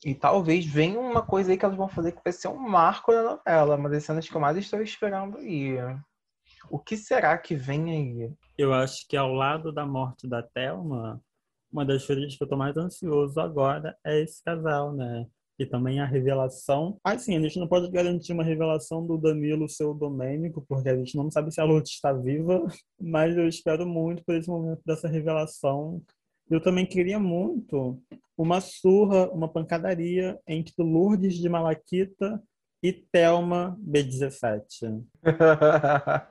E 0.05 0.13
talvez 0.13 0.65
venha 0.65 0.99
uma 0.99 1.21
coisa 1.21 1.51
aí 1.51 1.57
que 1.57 1.65
elas 1.65 1.77
vão 1.77 1.87
fazer 1.87 2.11
que 2.11 2.21
vai 2.23 2.33
ser 2.33 2.47
um 2.47 2.57
marco 2.57 3.11
na 3.11 3.23
novela. 3.23 3.75
Uma 3.75 3.89
das 3.89 4.03
cenas 4.03 4.27
que 4.27 4.35
eu 4.35 4.41
mais 4.41 4.57
estou 4.57 4.81
esperando 4.81 5.37
aí. 5.37 5.77
O 6.69 6.79
que 6.79 6.97
será 6.97 7.37
que 7.37 7.55
vem 7.55 7.91
aí? 7.91 8.33
Eu 8.57 8.73
acho 8.73 9.07
que 9.07 9.17
ao 9.17 9.33
lado 9.33 9.71
da 9.71 9.85
morte 9.85 10.27
da 10.27 10.43
Thelma, 10.43 11.21
uma 11.71 11.85
das 11.85 12.05
coisas 12.05 12.35
que 12.35 12.43
eu 12.43 12.47
tô 12.47 12.57
mais 12.57 12.77
ansioso 12.77 13.39
agora 13.39 13.97
é 14.05 14.21
esse 14.21 14.43
casal, 14.43 14.93
né? 14.93 15.25
E 15.61 15.65
também 15.65 15.99
a 15.99 16.05
revelação. 16.05 16.97
Assim, 17.03 17.37
a 17.37 17.41
gente 17.41 17.59
não 17.59 17.67
pode 17.67 17.89
garantir 17.91 18.33
uma 18.33 18.43
revelação 18.43 19.05
do 19.05 19.17
Danilo 19.17 19.69
seu 19.69 19.93
Domênico, 19.93 20.65
porque 20.67 20.89
a 20.89 20.95
gente 20.95 21.15
não 21.15 21.29
sabe 21.29 21.53
se 21.53 21.61
a 21.61 21.63
Lourdes 21.63 21.91
está 21.91 22.11
viva, 22.11 22.65
mas 22.99 23.37
eu 23.37 23.47
espero 23.47 23.85
muito 23.85 24.23
por 24.23 24.35
esse 24.35 24.49
momento 24.49 24.81
dessa 24.85 25.07
revelação. 25.07 26.01
Eu 26.49 26.61
também 26.61 26.85
queria 26.85 27.19
muito 27.19 28.01
uma 28.37 28.59
surra, 28.59 29.29
uma 29.31 29.47
pancadaria 29.47 30.37
entre 30.47 30.73
Lourdes 30.79 31.35
de 31.35 31.47
Malaquita 31.47 32.41
e 32.81 32.91
Thelma 32.91 33.77
B17. 33.79 35.03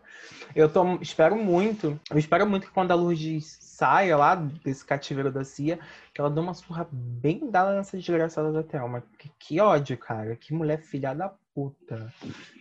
eu 0.55 0.69
tô, 0.69 0.97
espero 1.01 1.37
muito, 1.37 1.99
eu 2.11 2.19
espero 2.19 2.47
muito 2.47 2.67
que 2.67 2.73
quando 2.73 2.91
a 2.91 2.95
Lourdes 2.95 3.57
saia 3.61 4.17
lá 4.17 4.35
desse 4.35 4.85
cativeiro 4.85 5.33
da 5.33 5.45
Cia, 5.45 5.79
que 6.13 6.21
ela 6.21 6.31
dê 6.31 6.41
uma 6.41 6.53
surra 6.53 6.89
bem 6.91 7.51
dada 7.51 7.75
nessa 7.75 7.97
desgraçada 7.97 8.53
da 8.53 8.63
Thelma. 8.63 9.03
Que, 9.19 9.31
que 9.39 9.61
ódio, 9.61 9.97
cara. 9.97 10.37
Que 10.37 10.53
mulher 10.53 10.83
filha 10.83 11.15
da 11.15 11.33
puta. 11.55 12.13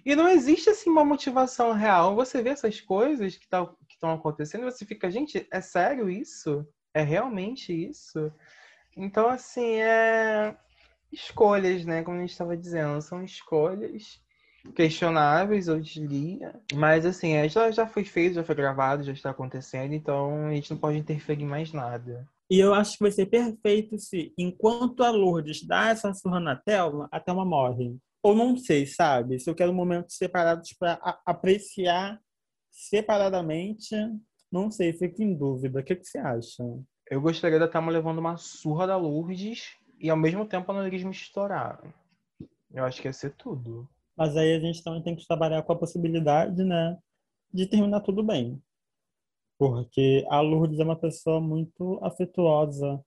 E 0.05 0.15
não 0.15 0.29
existe, 0.29 0.69
assim, 0.69 0.89
uma 0.89 1.03
motivação 1.03 1.73
real. 1.73 2.15
Você 2.15 2.41
vê 2.41 2.49
essas 2.49 2.79
coisas 2.79 3.35
que 3.35 3.47
tá, 3.47 3.67
estão 3.89 4.13
acontecendo 4.13 4.61
e 4.61 4.71
você 4.71 4.85
fica, 4.85 5.11
gente, 5.11 5.45
é 5.51 5.61
sério 5.61 6.09
isso? 6.09 6.65
É 6.93 7.01
realmente 7.01 7.73
isso? 7.73 8.31
Então, 8.95 9.27
assim, 9.27 9.75
é 9.75 10.55
escolhas, 11.11 11.85
né? 11.85 12.03
Como 12.03 12.17
a 12.17 12.21
gente 12.21 12.31
estava 12.31 12.55
dizendo, 12.55 13.01
são 13.01 13.23
escolhas 13.23 14.21
questionáveis, 14.75 15.67
eu 15.67 15.79
diria. 15.79 16.59
Mas 16.73 17.05
assim, 17.05 17.33
é, 17.33 17.47
já, 17.47 17.71
já 17.71 17.87
foi 17.87 18.03
feito, 18.03 18.35
já 18.35 18.43
foi 18.43 18.55
gravado, 18.55 19.03
já 19.03 19.13
está 19.13 19.29
acontecendo, 19.29 19.93
então 19.93 20.47
a 20.47 20.53
gente 20.53 20.71
não 20.71 20.77
pode 20.77 20.97
interferir 20.97 21.43
em 21.43 21.47
mais 21.47 21.71
nada. 21.71 22.27
E 22.49 22.59
eu 22.59 22.73
acho 22.73 22.93
que 22.97 23.03
vai 23.03 23.11
ser 23.11 23.27
perfeito 23.27 23.97
se, 23.99 24.33
enquanto 24.37 25.03
a 25.03 25.11
Lourdes 25.11 25.63
dá 25.65 25.89
essa 25.89 26.13
surra 26.13 26.39
na 26.39 26.55
Thelma, 26.55 27.07
a 27.11 27.19
Thelma 27.19 27.45
morre. 27.45 27.95
Ou 28.23 28.35
não 28.35 28.57
sei, 28.57 28.85
sabe? 28.85 29.39
Se 29.39 29.49
eu 29.49 29.55
quero 29.55 29.73
momentos 29.73 30.17
separados 30.17 30.73
para 30.73 30.99
apreciar 31.25 32.19
separadamente, 32.71 33.95
não 34.51 34.71
sei, 34.71 34.93
fico 34.93 35.21
em 35.21 35.33
dúvida. 35.33 35.79
O 35.79 35.83
que, 35.83 35.95
que 35.95 36.05
você 36.05 36.17
acha? 36.17 36.63
Eu 37.09 37.21
gostaria 37.21 37.59
da 37.59 37.67
Thelma 37.67 37.91
levando 37.91 38.17
uma 38.17 38.35
surra 38.35 38.87
da 38.87 38.97
Lourdes 38.97 39.75
e 39.99 40.09
ao 40.09 40.17
mesmo 40.17 40.45
tempo 40.45 40.71
a 40.71 40.75
aneurisma 40.75 41.11
estourar. 41.11 41.81
Eu 42.71 42.85
acho 42.85 43.01
que 43.01 43.07
ia 43.07 43.13
ser 43.13 43.35
tudo. 43.35 43.87
Mas 44.15 44.35
aí 44.35 44.55
a 44.55 44.59
gente 44.59 44.83
também 44.83 45.01
tem 45.01 45.15
que 45.15 45.27
trabalhar 45.27 45.61
com 45.63 45.73
a 45.73 45.77
possibilidade, 45.77 46.63
né, 46.63 46.97
de 47.53 47.65
terminar 47.65 48.01
tudo 48.01 48.23
bem. 48.23 48.61
Porque 49.57 50.25
a 50.29 50.39
Lourdes 50.39 50.79
é 50.79 50.83
uma 50.83 50.95
pessoa 50.95 51.41
muito 51.41 51.99
afetuosa, 52.03 53.03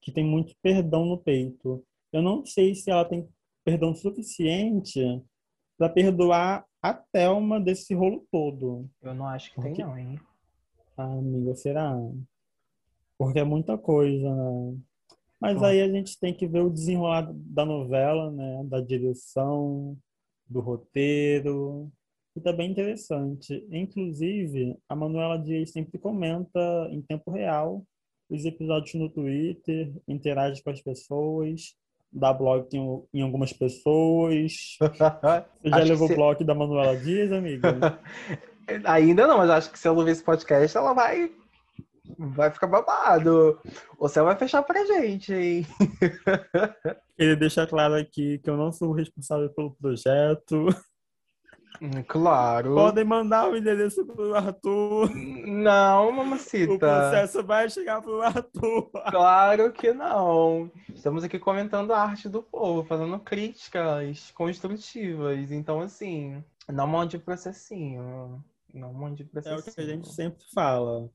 que 0.00 0.12
tem 0.12 0.24
muito 0.24 0.54
perdão 0.62 1.04
no 1.04 1.18
peito. 1.18 1.84
Eu 2.12 2.22
não 2.22 2.44
sei 2.44 2.74
se 2.74 2.90
ela 2.90 3.04
tem 3.04 3.28
perdão 3.64 3.94
suficiente 3.94 5.00
para 5.76 5.88
perdoar 5.88 6.64
a 6.80 6.94
Thelma 6.94 7.60
desse 7.60 7.94
rolo 7.94 8.24
todo. 8.30 8.88
Eu 9.02 9.14
não 9.14 9.26
acho 9.26 9.50
que 9.50 9.56
Porque... 9.56 9.74
tem 9.74 9.84
não, 9.84 9.98
hein? 9.98 10.20
Ah, 10.96 11.12
amiga, 11.12 11.54
será? 11.56 11.92
Porque 13.18 13.40
é 13.40 13.44
muita 13.44 13.76
coisa, 13.76 14.32
né? 14.32 14.78
Mas 15.40 15.62
aí 15.62 15.82
a 15.82 15.88
gente 15.88 16.18
tem 16.18 16.32
que 16.34 16.46
ver 16.46 16.62
o 16.62 16.70
desenrolar 16.70 17.30
da 17.32 17.64
novela, 17.64 18.30
né? 18.30 18.62
Da 18.64 18.80
direção, 18.80 19.96
do 20.48 20.60
roteiro. 20.60 21.90
E 22.34 22.40
tá 22.40 22.52
bem 22.52 22.70
interessante. 22.70 23.66
Inclusive, 23.70 24.76
a 24.88 24.96
Manuela 24.96 25.38
Dias 25.38 25.70
sempre 25.72 25.98
comenta 25.98 26.88
em 26.90 27.02
tempo 27.02 27.30
real 27.30 27.84
os 28.28 28.44
episódios 28.44 28.94
no 28.94 29.08
Twitter, 29.08 29.92
interage 30.08 30.62
com 30.62 30.70
as 30.70 30.80
pessoas, 30.80 31.74
dá 32.12 32.32
blog 32.32 32.66
em, 32.72 33.02
em 33.14 33.22
algumas 33.22 33.52
pessoas. 33.52 34.76
Você 35.62 35.70
já 35.70 35.78
levou 35.78 36.06
o 36.06 36.10
se... 36.10 36.14
blog 36.14 36.44
da 36.44 36.54
Manuela 36.54 36.96
Dias, 36.96 37.30
amiga? 37.32 38.00
Ainda 38.84 39.26
não, 39.26 39.38
mas 39.38 39.50
acho 39.50 39.70
que 39.70 39.78
se 39.78 39.86
ela 39.86 39.98
ouvir 39.98 40.10
esse 40.10 40.24
podcast, 40.24 40.76
ela 40.76 40.92
vai 40.92 41.30
vai 42.18 42.50
ficar 42.50 42.66
babado. 42.66 43.60
O 43.98 44.08
céu 44.08 44.24
vai 44.24 44.36
fechar 44.36 44.62
pra 44.62 44.84
gente, 44.84 45.32
hein? 45.32 45.66
Ele 47.18 47.36
deixa 47.36 47.66
claro 47.66 47.94
aqui 47.94 48.38
que 48.38 48.50
eu 48.50 48.56
não 48.56 48.72
sou 48.72 48.92
responsável 48.92 49.48
pelo 49.50 49.74
projeto. 49.74 50.66
Hum, 51.80 52.02
claro. 52.06 52.74
Podem 52.74 53.04
mandar 53.04 53.50
o 53.50 53.56
endereço 53.56 54.04
pro 54.06 54.34
Arthur. 54.34 55.10
Não, 55.14 56.12
mamacita. 56.12 56.72
O 56.72 56.78
processo 56.78 57.42
vai 57.44 57.68
chegar 57.68 58.00
pro 58.00 58.22
Arthur. 58.22 58.90
Claro 59.10 59.72
que 59.72 59.92
não. 59.92 60.70
Estamos 60.94 61.22
aqui 61.24 61.38
comentando 61.38 61.92
a 61.92 62.00
arte 62.00 62.28
do 62.28 62.42
povo, 62.42 62.86
fazendo 62.86 63.18
críticas 63.18 64.30
construtivas. 64.32 65.50
Então, 65.50 65.80
assim, 65.80 66.42
não 66.68 66.86
mande 66.86 67.18
processinho. 67.18 68.42
Não 68.72 68.92
mande 68.92 69.24
processinho. 69.24 69.58
É 69.58 69.60
o 69.60 69.74
que 69.74 69.80
a 69.80 69.84
gente 69.84 70.12
sempre 70.12 70.44
fala 70.54 71.10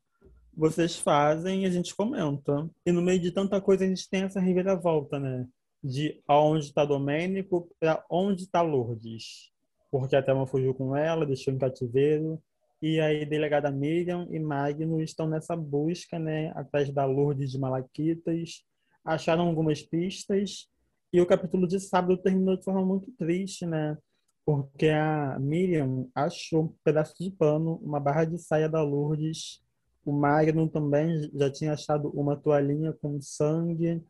vocês 0.54 0.98
fazem 0.98 1.64
e 1.64 1.66
a 1.66 1.70
gente 1.70 1.96
comenta. 1.96 2.70
E 2.86 2.92
no 2.92 3.02
meio 3.02 3.20
de 3.20 3.32
tanta 3.32 3.60
coisa 3.62 3.86
a 3.86 3.88
gente 3.88 4.10
tem 4.10 4.24
essa 4.24 4.40
reviravolta, 4.40 5.20
né? 5.20 5.48
De 5.84 6.22
aonde 6.28 6.66
está 6.66 6.86
Domênico 6.86 7.70
para 7.80 8.04
onde 8.10 8.44
está 8.44 8.62
Lourdes. 8.62 9.52
Porque 9.90 10.16
a 10.16 10.22
Thelma 10.22 10.48
fugiu 10.48 10.74
com 10.74 10.96
ela, 10.96 11.26
deixou 11.26 11.54
em 11.54 11.58
cativeiro. 11.58 12.42
E 12.82 13.00
aí, 13.00 13.26
delegada 13.26 13.72
Miriam 13.72 14.28
e 14.32 14.40
Magno 14.40 15.02
estão 15.02 15.28
nessa 15.28 15.56
busca, 15.56 16.18
né? 16.18 16.52
Atrás 16.56 16.92
da 16.92 17.06
Lourdes 17.06 17.52
de 17.52 17.60
Malaquitas. 17.60 18.64
Acharam 19.04 19.48
algumas 19.48 19.82
pistas. 19.82 20.68
E 21.14 21.20
o 21.20 21.26
capítulo 21.26 21.68
de 21.68 21.80
sábado 21.80 22.18
terminou 22.18 22.56
de 22.56 22.64
forma 22.64 22.86
muito 22.86 23.12
triste, 23.18 23.66
né? 23.66 23.98
porque 24.46 24.88
a 24.88 25.38
Miriam 25.40 26.08
achou 26.16 26.64
um 26.64 26.76
pedaço 26.84 27.14
de 27.20 27.32
pano, 27.32 27.76
uma 27.84 28.00
barra 28.00 28.26
de 28.26 28.38
saia 28.38 28.68
da 28.68 28.82
Lourdes. 28.82 29.62
O 30.06 30.12
Magno 30.12 30.68
também 30.68 31.30
já 31.34 31.52
tinha 31.52 31.74
achado 31.74 32.10
uma 32.10 32.36
toalhinha 32.36 32.94
com 32.94 33.22
sangue. 33.22 34.04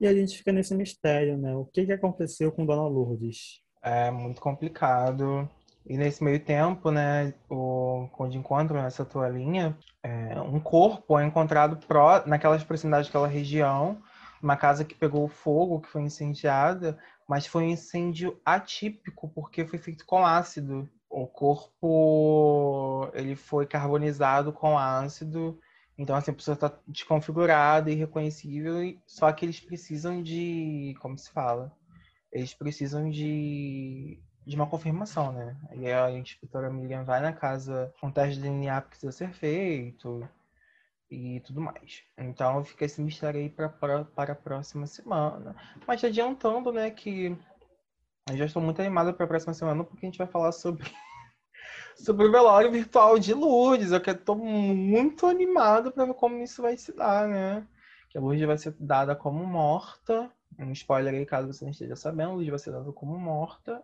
E 0.00 0.06
a 0.06 0.12
gente 0.12 0.36
fica 0.36 0.52
nesse 0.52 0.74
mistério, 0.74 1.36
né? 1.38 1.54
O 1.54 1.64
que, 1.64 1.86
que 1.86 1.92
aconteceu 1.92 2.52
com 2.52 2.66
Dona 2.66 2.86
Lourdes? 2.86 3.62
É 3.82 4.10
muito 4.10 4.40
complicado. 4.40 5.48
E 5.88 5.96
nesse 5.96 6.22
meio 6.22 6.40
tempo, 6.40 6.90
né, 6.90 7.32
o, 7.48 8.08
quando 8.12 8.34
encontram 8.34 8.84
essa 8.84 9.04
toalhinha, 9.04 9.78
é, 10.02 10.40
um 10.40 10.58
corpo 10.58 11.16
é 11.16 11.24
encontrado 11.24 11.76
pró, 11.86 12.24
naquelas 12.26 12.64
proximidades 12.64 13.08
daquela 13.08 13.28
região, 13.28 14.02
uma 14.42 14.56
casa 14.56 14.84
que 14.84 14.96
pegou 14.96 15.28
fogo, 15.28 15.80
que 15.80 15.88
foi 15.88 16.02
incendiada, 16.02 16.98
mas 17.28 17.46
foi 17.46 17.64
um 17.64 17.70
incêndio 17.70 18.38
atípico, 18.44 19.28
porque 19.28 19.64
foi 19.64 19.78
feito 19.78 20.04
com 20.04 20.26
ácido. 20.26 20.88
O 21.16 21.26
corpo 21.26 23.10
ele 23.14 23.34
foi 23.34 23.64
carbonizado 23.64 24.52
com 24.52 24.78
ácido, 24.78 25.58
então 25.96 26.14
assim, 26.14 26.30
a 26.30 26.34
pessoa 26.34 26.54
está 26.54 26.70
desconfigurada 26.86 27.90
irreconhecível, 27.90 28.74
só 29.06 29.32
que 29.32 29.46
eles 29.46 29.58
precisam 29.58 30.22
de, 30.22 30.94
como 31.00 31.16
se 31.16 31.30
fala, 31.30 31.74
eles 32.30 32.52
precisam 32.52 33.08
de 33.08 34.22
de 34.46 34.54
uma 34.56 34.66
confirmação, 34.66 35.32
né? 35.32 35.56
E 35.72 35.90
a 35.90 36.10
inspetora 36.10 36.70
Miriam 36.70 37.02
vai 37.02 37.20
na 37.20 37.32
casa, 37.32 37.92
um 38.02 38.10
teste 38.10 38.36
de 38.36 38.42
DNA 38.42 38.82
precisa 38.82 39.10
ser 39.10 39.32
feito 39.32 40.28
e 41.10 41.40
tudo 41.40 41.62
mais. 41.62 42.02
Então 42.18 42.62
fica 42.62 42.84
esse 42.84 43.00
mistério 43.00 43.40
aí 43.40 43.48
pra, 43.48 43.70
pra, 43.70 44.04
para 44.04 44.32
a 44.34 44.36
próxima 44.36 44.86
semana. 44.86 45.56
Mas 45.86 46.04
adiantando, 46.04 46.70
né, 46.70 46.90
que 46.90 47.36
eu 48.28 48.36
já 48.36 48.44
estou 48.44 48.62
muito 48.62 48.80
animada 48.82 49.14
para 49.14 49.24
a 49.24 49.28
próxima 49.28 49.54
semana 49.54 49.82
porque 49.82 50.04
a 50.04 50.08
gente 50.08 50.18
vai 50.18 50.26
falar 50.26 50.52
sobre 50.52 50.84
sobre 51.96 52.26
o 52.26 52.32
velório 52.32 52.70
virtual 52.70 53.18
de 53.18 53.34
Lourdes. 53.34 53.92
Eu 53.92 53.98
estou 53.98 54.36
muito 54.36 55.26
animado 55.26 55.90
para 55.90 56.04
ver 56.04 56.14
como 56.14 56.42
isso 56.42 56.62
vai 56.62 56.76
se 56.76 56.92
dar, 56.92 57.28
né? 57.28 57.66
Que 58.08 58.18
a 58.18 58.20
Lourdes 58.20 58.46
vai 58.46 58.58
ser 58.58 58.74
dada 58.78 59.14
como 59.14 59.44
morta. 59.44 60.30
Um 60.58 60.72
spoiler 60.72 61.14
aí, 61.14 61.26
caso 61.26 61.52
você 61.52 61.64
não 61.64 61.72
esteja 61.72 61.96
sabendo, 61.96 62.30
Lourdes 62.32 62.50
vai 62.50 62.58
ser 62.58 62.72
dada 62.72 62.92
como 62.92 63.18
morta 63.18 63.82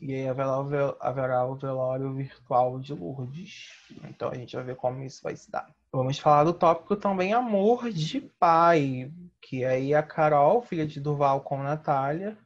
e 0.00 0.14
aí 0.14 0.28
haverá 0.28 1.44
o, 1.44 1.56
velório 1.56 2.14
virtual 2.14 2.78
de 2.78 2.94
Lourdes. 2.94 3.68
Então 4.04 4.30
a 4.30 4.34
gente 4.34 4.54
vai 4.54 4.64
ver 4.64 4.76
como 4.76 5.02
isso 5.02 5.22
vai 5.22 5.34
se 5.34 5.50
dar. 5.50 5.68
Vamos 5.92 6.18
falar 6.18 6.44
do 6.44 6.52
tópico 6.52 6.96
também 6.96 7.32
amor 7.32 7.90
de 7.90 8.20
pai. 8.20 9.12
Que 9.40 9.64
aí 9.64 9.94
a 9.94 10.02
Carol, 10.02 10.62
filha 10.62 10.86
de 10.86 11.00
Durval 11.00 11.40
com 11.40 11.62
Natália, 11.62 12.36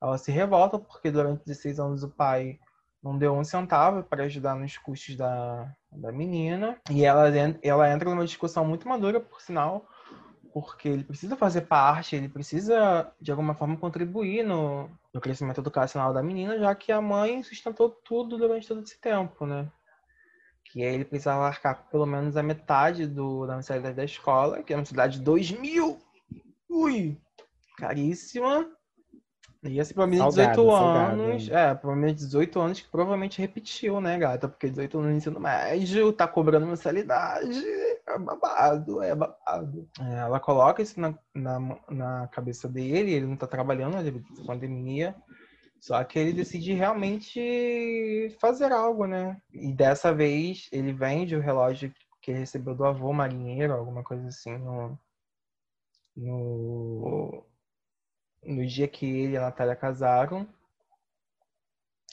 ela 0.00 0.18
se 0.18 0.32
revolta 0.32 0.78
porque 0.78 1.10
durante 1.10 1.44
16 1.44 1.78
anos 1.78 2.02
o 2.02 2.08
pai 2.08 2.58
não 3.06 3.16
deu 3.16 3.34
um 3.34 3.44
centavo 3.44 4.02
para 4.02 4.24
ajudar 4.24 4.56
nos 4.56 4.76
custos 4.78 5.14
da, 5.16 5.72
da 5.92 6.10
menina. 6.10 6.76
E 6.90 7.04
ela, 7.04 7.28
ela 7.62 7.92
entra 7.92 8.10
numa 8.10 8.24
discussão 8.24 8.64
muito 8.64 8.88
madura, 8.88 9.20
por 9.20 9.40
sinal, 9.40 9.86
porque 10.52 10.88
ele 10.88 11.04
precisa 11.04 11.36
fazer 11.36 11.62
parte, 11.62 12.16
ele 12.16 12.28
precisa, 12.28 13.12
de 13.20 13.30
alguma 13.30 13.54
forma, 13.54 13.76
contribuir 13.76 14.42
no, 14.42 14.90
no 15.14 15.20
crescimento 15.20 15.60
educacional 15.60 16.12
da 16.12 16.22
menina, 16.22 16.58
já 16.58 16.74
que 16.74 16.90
a 16.90 17.00
mãe 17.00 17.42
sustentou 17.44 17.90
tudo 17.90 18.36
durante 18.36 18.66
todo 18.66 18.82
esse 18.82 19.00
tempo, 19.00 19.46
né? 19.46 19.70
Que 20.64 20.82
ele 20.82 21.04
precisava 21.04 21.46
arcar 21.46 21.86
pelo 21.88 22.06
menos 22.06 22.36
a 22.36 22.42
metade 22.42 23.06
do, 23.06 23.46
da 23.46 23.54
mensalidade 23.54 23.94
da 23.94 24.04
escola, 24.04 24.64
que 24.64 24.72
é 24.72 24.76
uma 24.76 24.84
cidade 24.84 25.18
de 25.18 25.24
2 25.24 25.52
mil! 25.52 25.98
Ui! 26.68 27.16
Caríssima. 27.78 28.68
E 29.68 29.80
assim, 29.80 29.94
pra 29.94 30.06
mim, 30.06 30.24
18 30.24 30.70
anos. 30.70 31.48
é, 31.48 31.74
pra 31.74 31.94
mim, 31.94 32.14
18 32.14 32.60
anos 32.60 32.80
que 32.80 32.88
provavelmente 32.88 33.40
repetiu, 33.40 34.00
né, 34.00 34.18
gata? 34.18 34.48
Porque 34.48 34.68
18 34.68 34.98
anos 34.98 35.10
no 35.10 35.16
ensino 35.16 35.40
médio, 35.40 36.12
tá 36.12 36.26
cobrando 36.26 36.66
mensalidade. 36.66 37.64
É 38.08 38.18
babado, 38.18 39.02
é 39.02 39.14
babado. 39.14 39.88
É, 40.00 40.18
ela 40.18 40.38
coloca 40.38 40.82
isso 40.82 41.00
na, 41.00 41.18
na, 41.34 41.78
na, 41.90 42.28
cabeça 42.28 42.68
dele, 42.68 43.12
ele 43.12 43.26
não 43.26 43.36
tá 43.36 43.46
trabalhando, 43.46 43.98
ele 43.98 44.24
pandemia. 44.46 45.14
Só 45.80 46.02
que 46.04 46.18
ele 46.18 46.32
decide 46.32 46.72
realmente 46.72 48.34
fazer 48.40 48.72
algo, 48.72 49.06
né? 49.06 49.36
E 49.52 49.72
dessa 49.72 50.12
vez 50.12 50.68
ele 50.72 50.92
vende 50.92 51.36
o 51.36 51.40
relógio 51.40 51.92
que 52.22 52.30
ele 52.30 52.40
recebeu 52.40 52.74
do 52.74 52.84
avô 52.84 53.12
marinheiro, 53.12 53.72
alguma 53.72 54.02
coisa 54.02 54.26
assim, 54.26 54.56
no, 54.58 54.98
no 56.16 56.65
no 58.56 58.66
dia 58.66 58.88
que 58.88 59.04
ele 59.04 59.34
e 59.34 59.36
a 59.36 59.42
Natália 59.42 59.76
casaram 59.76 60.48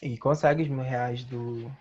e 0.02 0.18
consegue 0.18 0.64
os 0.64 0.68
mil 0.68 0.84
reais 0.84 1.24
do 1.24 1.72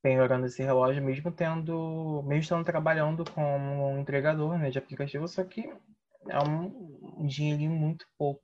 penhorando 0.00 0.46
esse 0.46 0.62
relógio 0.62 1.02
mesmo 1.02 1.32
tendo 1.32 2.22
mesmo 2.24 2.42
estando 2.42 2.64
trabalhando 2.64 3.24
como 3.32 3.90
um 3.90 3.98
entregador 3.98 4.56
né, 4.56 4.70
de 4.70 4.78
aplicativo 4.78 5.26
só 5.26 5.42
que 5.42 5.68
é 6.28 6.38
um, 6.38 7.26
dinheirinho 7.26 7.72
muito 7.72 8.06
pouco 8.16 8.40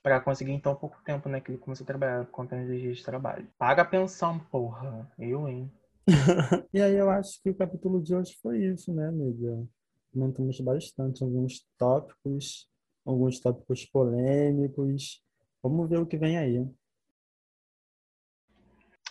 para 0.00 0.20
conseguir 0.20 0.52
em 0.52 0.60
tão 0.60 0.76
pouco 0.76 1.02
tempo 1.02 1.28
né 1.28 1.40
que 1.40 1.50
ele 1.50 1.58
começou 1.58 1.84
a 1.84 1.88
trabalhar 1.88 2.24
contando 2.26 2.66
de 2.66 2.80
dias 2.80 2.98
de 2.98 3.04
trabalho. 3.04 3.46
Paga 3.58 3.82
a 3.82 3.84
pensão 3.84 4.38
porra. 4.38 5.10
Eu 5.18 5.46
hein? 5.48 5.70
E 6.72 6.80
aí 6.80 6.94
eu 6.94 7.10
acho 7.10 7.42
que 7.42 7.50
o 7.50 7.54
capítulo 7.54 8.02
de 8.02 8.14
hoje 8.14 8.34
foi 8.40 8.64
isso 8.64 8.94
né 8.94 9.08
amiga 9.08 9.68
comentamos 10.12 10.60
bastante 10.60 11.22
alguns 11.22 11.66
tópicos, 11.78 12.68
alguns 13.04 13.40
tópicos 13.40 13.84
polêmicos. 13.86 15.22
Vamos 15.62 15.88
ver 15.88 15.98
o 15.98 16.06
que 16.06 16.16
vem 16.16 16.38
aí. 16.38 16.66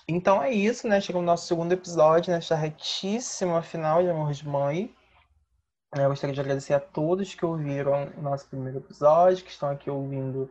Então 0.08 0.42
é 0.42 0.52
isso, 0.52 0.88
né? 0.88 1.00
Chegou 1.00 1.22
o 1.22 1.26
nosso 1.26 1.48
segundo 1.48 1.72
episódio 1.72 2.34
nesta 2.34 2.56
retíssima 2.56 3.62
final 3.62 4.02
de 4.02 4.10
Amor 4.10 4.32
de 4.32 4.48
Mãe. 4.48 4.96
Eu 5.96 6.10
gostaria 6.10 6.34
de 6.34 6.42
agradecer 6.42 6.74
a 6.74 6.80
todos 6.80 7.34
que 7.34 7.46
ouviram 7.46 8.12
o 8.18 8.22
nosso 8.22 8.48
primeiro 8.48 8.80
episódio, 8.80 9.44
que 9.44 9.52
estão 9.52 9.70
aqui 9.70 9.90
ouvindo 9.90 10.50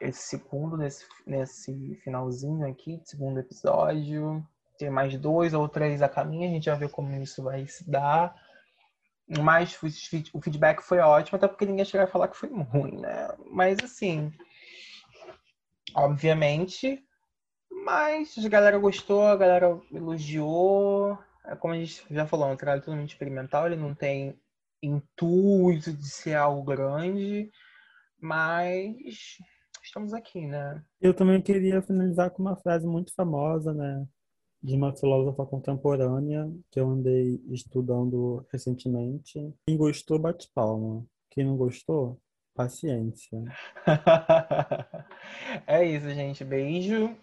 esse 0.00 0.22
segundo, 0.22 0.76
nesse, 0.76 1.06
nesse 1.26 1.94
finalzinho 1.96 2.66
aqui, 2.66 3.00
segundo 3.04 3.38
episódio. 3.38 4.42
Tem 4.78 4.88
mais 4.88 5.16
dois 5.18 5.52
ou 5.52 5.68
três 5.68 6.00
a 6.00 6.08
caminho, 6.08 6.48
a 6.48 6.52
gente 6.52 6.70
vai 6.70 6.78
ver 6.78 6.90
como 6.90 7.14
isso 7.16 7.42
vai 7.42 7.66
se 7.66 7.88
dar. 7.88 8.34
Mas 9.38 9.78
o 10.32 10.40
feedback 10.40 10.82
foi 10.82 10.98
ótimo, 10.98 11.36
até 11.36 11.46
porque 11.46 11.64
ninguém 11.64 11.84
chegou 11.84 12.04
a 12.04 12.10
falar 12.10 12.28
que 12.28 12.36
foi 12.36 12.48
ruim, 12.48 13.00
né? 13.00 13.28
Mas 13.50 13.78
assim, 13.82 14.32
obviamente. 15.94 17.00
Mas 17.84 18.34
a 18.36 18.48
galera 18.48 18.78
gostou, 18.78 19.22
a 19.22 19.36
galera 19.36 19.80
elogiou. 19.92 21.16
É 21.46 21.54
como 21.54 21.74
a 21.74 21.76
gente 21.76 22.04
já 22.10 22.26
falou, 22.26 22.48
é 22.48 22.52
um 22.52 22.56
trabalho 22.56 22.82
totalmente 22.82 23.10
experimental, 23.10 23.66
ele 23.66 23.76
não 23.76 23.94
tem 23.94 24.38
intuito 24.82 25.92
de 25.92 26.08
ser 26.08 26.34
algo 26.34 26.62
grande, 26.62 27.50
mas 28.20 29.38
estamos 29.82 30.12
aqui, 30.12 30.46
né? 30.46 30.82
Eu 31.00 31.14
também 31.14 31.40
queria 31.40 31.82
finalizar 31.82 32.30
com 32.30 32.42
uma 32.42 32.56
frase 32.56 32.86
muito 32.86 33.14
famosa, 33.14 33.72
né? 33.72 34.06
De 34.62 34.76
uma 34.76 34.94
filósofa 34.94 35.46
contemporânea 35.46 36.50
que 36.70 36.78
eu 36.78 36.88
andei 36.88 37.40
estudando 37.48 38.46
recentemente. 38.52 39.54
Quem 39.66 39.76
gostou, 39.76 40.18
bate 40.18 40.50
palma. 40.54 41.04
Quem 41.30 41.44
não 41.44 41.56
gostou, 41.56 42.20
paciência. 42.54 43.42
é 45.66 45.84
isso, 45.84 46.10
gente. 46.10 46.44
Beijo. 46.44 47.16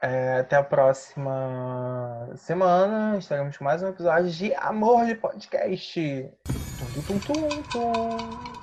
É, 0.00 0.38
até 0.40 0.56
a 0.56 0.62
próxima 0.62 2.30
semana. 2.36 3.16
Estaremos 3.18 3.56
com 3.56 3.64
mais 3.64 3.82
um 3.82 3.88
episódio 3.88 4.30
de 4.30 4.54
Amor 4.54 5.06
de 5.06 5.14
Podcast. 5.14 6.30
Tum, 6.94 7.18
tum, 7.18 7.18
tum, 7.18 7.62
tum. 7.72 8.53